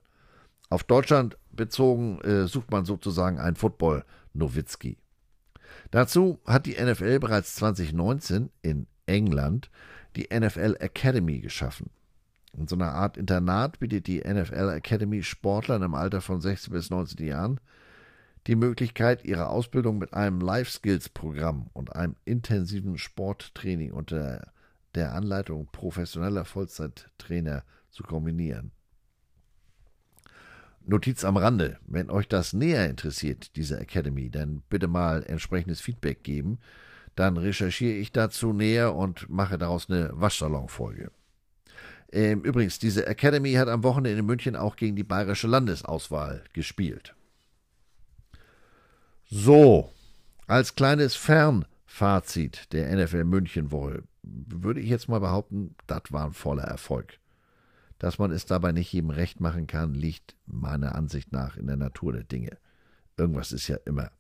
[0.71, 4.99] Auf Deutschland bezogen äh, sucht man sozusagen ein Football-Nowitzki.
[5.95, 9.71] Dazu hat die NFL bereits 2019 in England
[10.17, 11.89] die NFL Academy geschaffen.
[12.53, 16.91] In so einer Art Internat bietet die NFL Academy Sportlern im Alter von 16 bis
[16.91, 17.61] 19 Jahren
[18.49, 24.51] die Möglichkeit, ihre Ausbildung mit einem Life Skills Programm und einem intensiven Sporttraining unter
[24.97, 28.73] der Anleitung professioneller Vollzeittrainer zu kombinieren.
[30.87, 36.23] Notiz am Rande, wenn euch das näher interessiert, diese Academy, dann bitte mal entsprechendes Feedback
[36.23, 36.59] geben.
[37.17, 41.11] Dann recherchiere ich dazu näher und mache daraus eine Waschsalon-Folge.
[42.13, 47.15] Ähm, übrigens, diese Academy hat am Wochenende in München auch gegen die bayerische Landesauswahl gespielt.
[49.31, 49.91] So,
[50.47, 56.35] als kleines Fernfazit der NFL München Woche würde ich jetzt mal behaupten, das war ein
[56.35, 57.19] voller Erfolg.
[58.05, 61.79] Dass man es dabei nicht jedem recht machen kann, liegt meiner Ansicht nach in der
[61.79, 62.59] Natur der Dinge.
[63.17, 64.11] Irgendwas ist ja immer.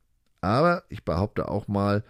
[0.40, 2.02] Aber ich behaupte auch mal,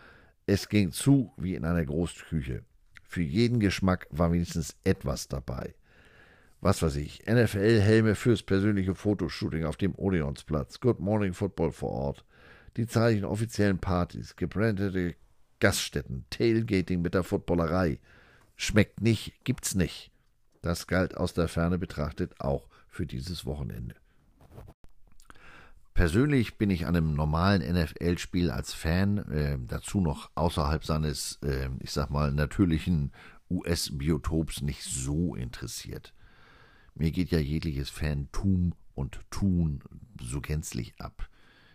[0.46, 2.62] es ging zu wie in einer Großküche.
[3.02, 5.74] Für jeden Geschmack war wenigstens etwas dabei.
[6.60, 12.24] Was weiß ich, NFL-Helme fürs persönliche Fotoshooting auf dem Odeonsplatz, Good Morning Football vor Ort,
[12.76, 15.16] die zahlreichen offiziellen Partys, gebrandete
[15.58, 17.98] Gaststätten, Tailgating mit der Footballerei.
[18.54, 20.13] Schmeckt nicht, gibt's nicht.
[20.64, 23.96] Das galt aus der Ferne betrachtet auch für dieses Wochenende.
[25.92, 31.68] Persönlich bin ich an einem normalen NFL-Spiel als Fan, äh, dazu noch außerhalb seines, äh,
[31.80, 33.12] ich sag mal, natürlichen
[33.50, 36.14] US-Biotops nicht so interessiert.
[36.94, 39.82] Mir geht ja jegliches Fantum und Tun
[40.18, 41.28] so gänzlich ab.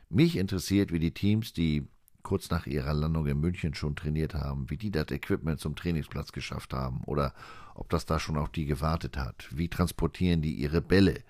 [0.09, 1.87] Mich interessiert, wie die Teams, die
[2.23, 6.31] kurz nach ihrer Landung in München schon trainiert haben, wie die das Equipment zum Trainingsplatz
[6.31, 7.35] geschafft haben oder
[7.79, 9.47] ob das da schon auf die gewartet hat.
[9.51, 11.23] Wie transportieren die ihre Bälle?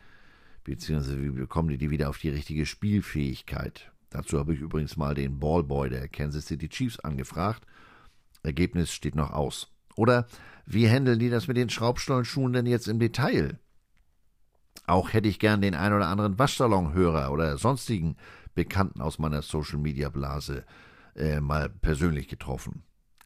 [0.63, 3.91] Beziehungsweise wie bekommen die die wieder auf die richtige Spielfähigkeit?
[4.09, 7.65] Dazu habe ich übrigens mal den Ballboy der Kansas City Chiefs angefragt.
[8.41, 9.71] Ergebnis steht noch aus.
[9.95, 10.25] Oder
[10.65, 13.59] wie handeln die das mit den Schraubstollenschuhen denn jetzt im Detail?
[14.87, 18.17] Auch hätte ich gern den ein oder anderen Waschsalonhörer oder sonstigen
[18.55, 20.65] Bekannten aus meiner Social Media Blase
[21.15, 22.83] äh, mal persönlich getroffen.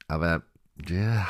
[0.10, 0.44] Aber
[0.90, 1.26] ja,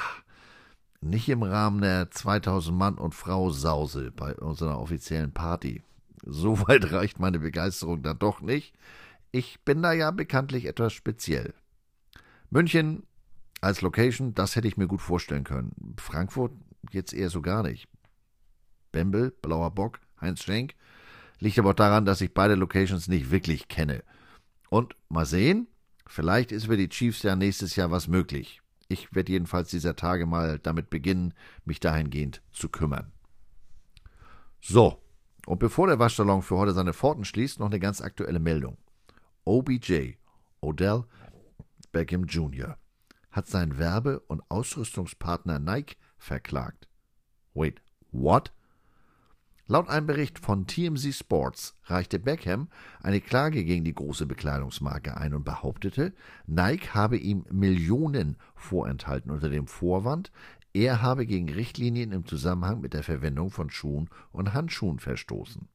[1.04, 5.82] nicht im Rahmen der 2000 Mann und Frau Sause bei unserer offiziellen Party.
[6.26, 8.74] So weit reicht meine Begeisterung dann doch nicht.
[9.32, 11.54] Ich bin da ja bekanntlich etwas speziell.
[12.50, 13.04] München
[13.62, 15.96] als Location, das hätte ich mir gut vorstellen können.
[15.98, 16.52] Frankfurt
[16.92, 17.88] jetzt eher so gar nicht.
[18.92, 20.76] Bembel, Blauer Bock, Heinz Schenk.
[21.40, 24.04] Liegt aber auch daran, dass ich beide Locations nicht wirklich kenne.
[24.70, 25.68] Und mal sehen,
[26.08, 28.63] vielleicht ist für die Chiefs ja nächstes Jahr was möglich.
[28.94, 31.34] Ich werde jedenfalls dieser Tage mal damit beginnen,
[31.66, 33.12] mich dahingehend zu kümmern.
[34.62, 35.02] So,
[35.48, 38.78] und bevor der Waschsalon für heute seine Pforten schließt, noch eine ganz aktuelle Meldung.
[39.46, 40.14] OBJ,
[40.62, 41.06] Odell
[41.92, 42.78] Beckham Jr.,
[43.32, 46.88] hat seinen Werbe- und Ausrüstungspartner Nike verklagt.
[47.56, 47.82] Wait,
[48.12, 48.54] what?
[49.66, 52.68] Laut einem Bericht von TMZ Sports reichte Beckham
[53.02, 56.14] eine Klage gegen die große Bekleidungsmarke ein und behauptete,
[56.48, 60.34] Nike habe ihm Millionen vorenthalten unter dem Vorwand,
[60.74, 65.70] er habe gegen Richtlinien im Zusammenhang mit der Verwendung von Schuhen und Handschuhen verstoßen.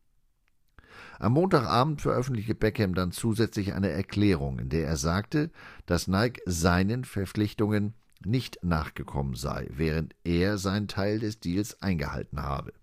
[1.18, 5.50] Am Montagabend veröffentlichte Beckham dann zusätzlich eine Erklärung, in der er sagte,
[5.86, 12.74] dass Nike seinen Verpflichtungen nicht nachgekommen sei, während er seinen Teil des Deals eingehalten habe.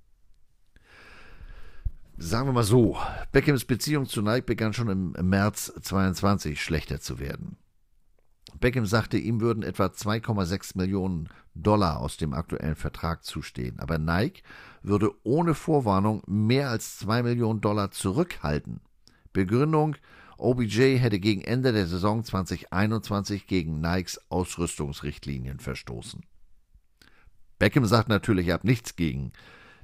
[2.17, 2.97] Sagen wir mal so,
[3.33, 7.57] Beckhams Beziehung zu Nike begann schon im März 22 schlechter zu werden.
[8.61, 14.43] Beckham sagte, ihm würden etwa 2,6 Millionen Dollar aus dem aktuellen Vertrag zustehen, aber Nike
[14.81, 18.79] würde ohne Vorwarnung mehr als 2 Millionen Dollar zurückhalten.
[19.33, 19.97] Begründung,
[20.37, 26.23] OBJ hätte gegen Ende der Saison 2021 gegen Nikes Ausrüstungsrichtlinien verstoßen.
[27.59, 29.33] Beckham sagt natürlich, er hat nichts gegen,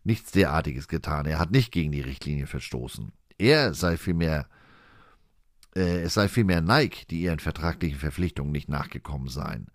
[0.04, 1.26] nichts derartiges getan.
[1.26, 3.12] Er hat nicht gegen die Richtlinie verstoßen.
[3.38, 4.48] Er sei vielmehr,
[5.76, 9.68] äh, es sei vielmehr Nike, die ihren vertraglichen Verpflichtungen nicht nachgekommen seien.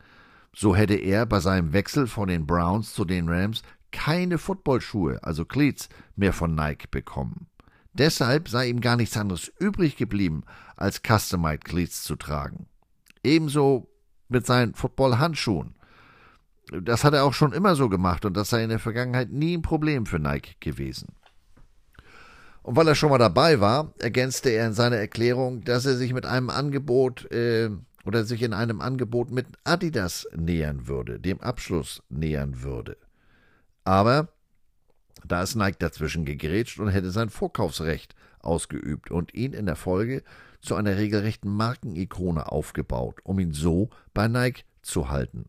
[0.54, 3.62] So hätte er bei seinem Wechsel von den Browns zu den Rams
[3.92, 7.46] keine Footballschuhe, also Cleats, mehr von Nike bekommen.
[7.92, 10.44] Deshalb sei ihm gar nichts anderes übrig geblieben,
[10.76, 12.66] als Customized Cleats zu tragen.
[13.22, 13.88] Ebenso
[14.28, 15.75] mit seinen Football-Handschuhen.
[16.70, 19.56] Das hat er auch schon immer so gemacht und das sei in der Vergangenheit nie
[19.56, 21.08] ein Problem für Nike gewesen.
[22.62, 26.12] Und weil er schon mal dabei war, ergänzte er in seiner Erklärung, dass er sich
[26.12, 27.70] mit einem Angebot äh,
[28.04, 32.96] oder sich in einem Angebot mit Adidas nähern würde, dem Abschluss nähern würde.
[33.84, 34.28] Aber
[35.24, 40.24] da ist Nike dazwischen gegrätscht und hätte sein Vorkaufsrecht ausgeübt und ihn in der Folge
[40.60, 45.44] zu einer regelrechten Markenikone aufgebaut, um ihn so bei Nike zu halten.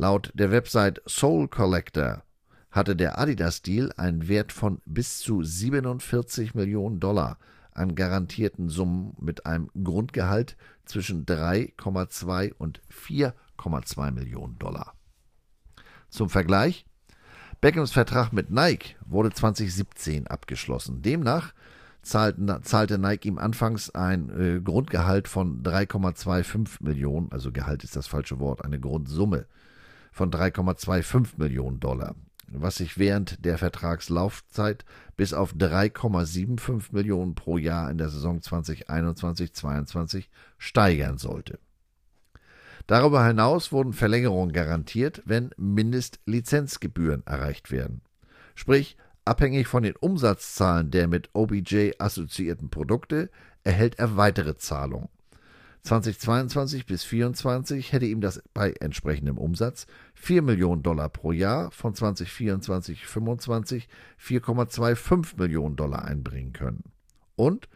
[0.00, 2.22] Laut der Website Soul Collector
[2.70, 7.36] hatte der Adidas-Deal einen Wert von bis zu 47 Millionen Dollar
[7.72, 14.94] an garantierten Summen mit einem Grundgehalt zwischen 3,2 und 4,2 Millionen Dollar.
[16.08, 16.86] Zum Vergleich,
[17.60, 21.02] Beckhams Vertrag mit Nike wurde 2017 abgeschlossen.
[21.02, 21.52] Demnach
[22.00, 28.06] zahlten, zahlte Nike ihm anfangs ein äh, Grundgehalt von 3,25 Millionen, also Gehalt ist das
[28.06, 29.44] falsche Wort, eine Grundsumme
[30.12, 32.14] von 3,25 Millionen Dollar,
[32.48, 34.84] was sich während der Vertragslaufzeit
[35.16, 40.26] bis auf 3,75 Millionen pro Jahr in der Saison 2021-22
[40.58, 41.58] steigern sollte.
[42.86, 48.00] Darüber hinaus wurden Verlängerungen garantiert, wenn Mindestlizenzgebühren erreicht werden.
[48.56, 53.30] Sprich, abhängig von den Umsatzzahlen der mit OBJ assoziierten Produkte
[53.62, 55.08] erhält er weitere Zahlungen.
[55.82, 61.94] 2022 bis 2024 hätte ihm das bei entsprechendem Umsatz 4 Millionen Dollar pro Jahr, von
[61.94, 63.88] 2024 25
[64.20, 66.84] 4,25 Millionen Dollar einbringen können.
[67.34, 67.68] Und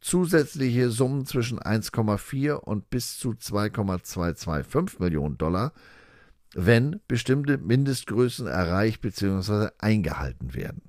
[0.00, 5.72] zusätzliche Summen zwischen 1,4 und bis zu 2,225 Millionen Dollar,
[6.54, 9.68] wenn bestimmte Mindestgrößen erreicht bzw.
[9.78, 10.82] eingehalten werden.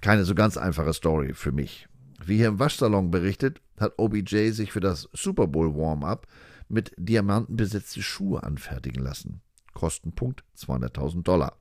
[0.00, 1.86] keine so ganz einfache Story für mich.
[2.24, 6.26] Wie hier im Waschsalon berichtet, hat OBJ sich für das Super Bowl Warm-up
[6.68, 9.40] mit Diamanten besetzte Schuhe anfertigen lassen.
[9.74, 11.56] Kostenpunkt 200.000 Dollar.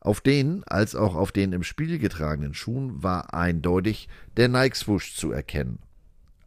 [0.00, 5.32] Auf den als auch auf den im Spiel getragenen Schuhen war eindeutig der Nike-Swoosh zu
[5.32, 5.78] erkennen.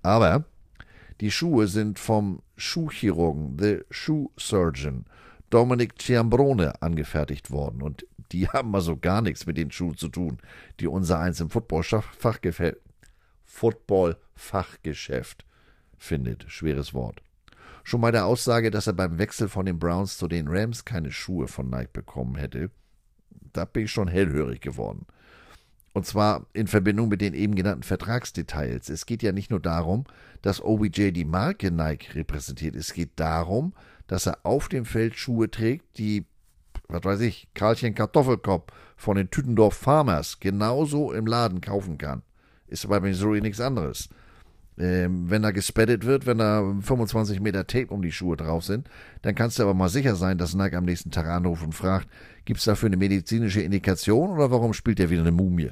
[0.03, 0.45] Aber
[1.19, 5.05] die Schuhe sind vom Schuhchirurgen, The Shoe Surgeon,
[5.49, 10.38] Dominic Ciambrone angefertigt worden und die haben also gar nichts mit den Schuhen zu tun,
[10.80, 12.78] die unser eins im Football-Fachgeschäft
[13.47, 14.17] Football
[15.97, 16.45] findet.
[16.47, 17.23] Schweres Wort.
[17.83, 21.11] Schon bei der Aussage, dass er beim Wechsel von den Browns zu den Rams keine
[21.11, 22.69] Schuhe von Nike bekommen hätte,
[23.53, 25.07] da bin ich schon hellhörig geworden.
[25.93, 28.89] Und zwar in Verbindung mit den eben genannten Vertragsdetails.
[28.89, 30.03] Es geht ja nicht nur darum,
[30.43, 32.75] dass OBJ die Marke Nike repräsentiert.
[32.75, 33.73] Es geht darum,
[34.05, 36.25] dass er auf dem Feld Schuhe trägt, die,
[36.87, 42.21] was weiß ich, Karlchen Kartoffelkopf von den Tütendorf Farmers genauso im Laden kaufen kann.
[42.68, 44.09] Ist bei Missouri nichts anderes.
[44.80, 48.88] Ähm, wenn da gespaddet wird, wenn da 25 Meter Tape um die Schuhe drauf sind,
[49.24, 52.07] dann kannst du aber mal sicher sein, dass Nike am nächsten Tag anruft und fragt,
[52.45, 55.72] gibt es dafür eine medizinische Indikation oder warum spielt der wieder eine Mumie?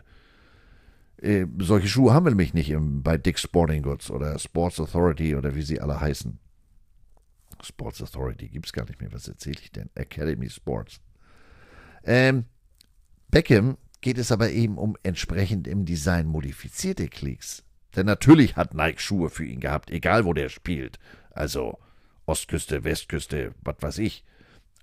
[1.21, 5.35] Äh, solche Schuhe haben wir nämlich nicht im, bei Dick's Sporting Goods oder Sports Authority
[5.35, 6.39] oder wie sie alle heißen.
[7.61, 9.13] Sports Authority gibt es gar nicht mehr.
[9.13, 9.89] Was erzähle ich denn?
[9.95, 10.99] Academy Sports.
[12.03, 12.45] Ähm,
[13.29, 17.63] Beckham geht es aber eben um entsprechend im Design modifizierte Klicks.
[17.95, 20.99] Denn natürlich hat Nike Schuhe für ihn gehabt, egal wo der spielt.
[21.31, 21.79] Also
[22.27, 24.23] Ostküste, Westküste, was weiß ich.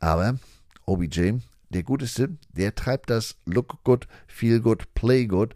[0.01, 0.41] Aber
[0.87, 1.35] OBJ
[1.69, 5.55] der Guteste, der treibt das Look Good, Feel Good, Play Good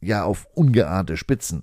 [0.00, 1.62] ja auf ungeahnte Spitzen.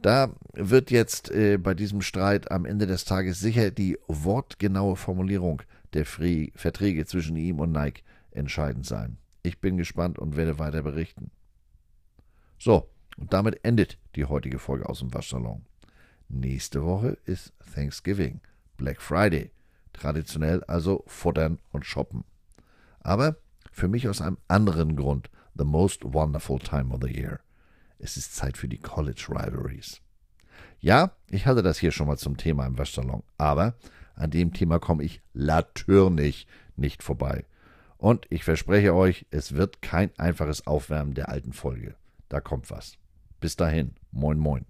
[0.00, 5.62] Da wird jetzt äh, bei diesem Streit am Ende des Tages sicher die wortgenaue Formulierung
[5.94, 9.19] der Free Verträge zwischen ihm und Nike entscheidend sein.
[9.42, 11.30] Ich bin gespannt und werde weiter berichten.
[12.58, 15.64] So, und damit endet die heutige Folge aus dem Waschsalon.
[16.28, 18.40] Nächste Woche ist Thanksgiving,
[18.76, 19.50] Black Friday.
[19.92, 22.24] Traditionell also futtern und shoppen.
[23.00, 23.36] Aber
[23.72, 27.40] für mich aus einem anderen Grund the most wonderful time of the year.
[27.98, 30.00] Es ist Zeit für die College Rivalries.
[30.80, 33.74] Ja, ich hatte das hier schon mal zum Thema im Waschsalon, aber
[34.14, 37.44] an dem Thema komme ich natürlich nicht vorbei.
[38.00, 41.96] Und ich verspreche euch, es wird kein einfaches Aufwärmen der alten Folge.
[42.30, 42.96] Da kommt was.
[43.40, 44.64] Bis dahin, moin moin.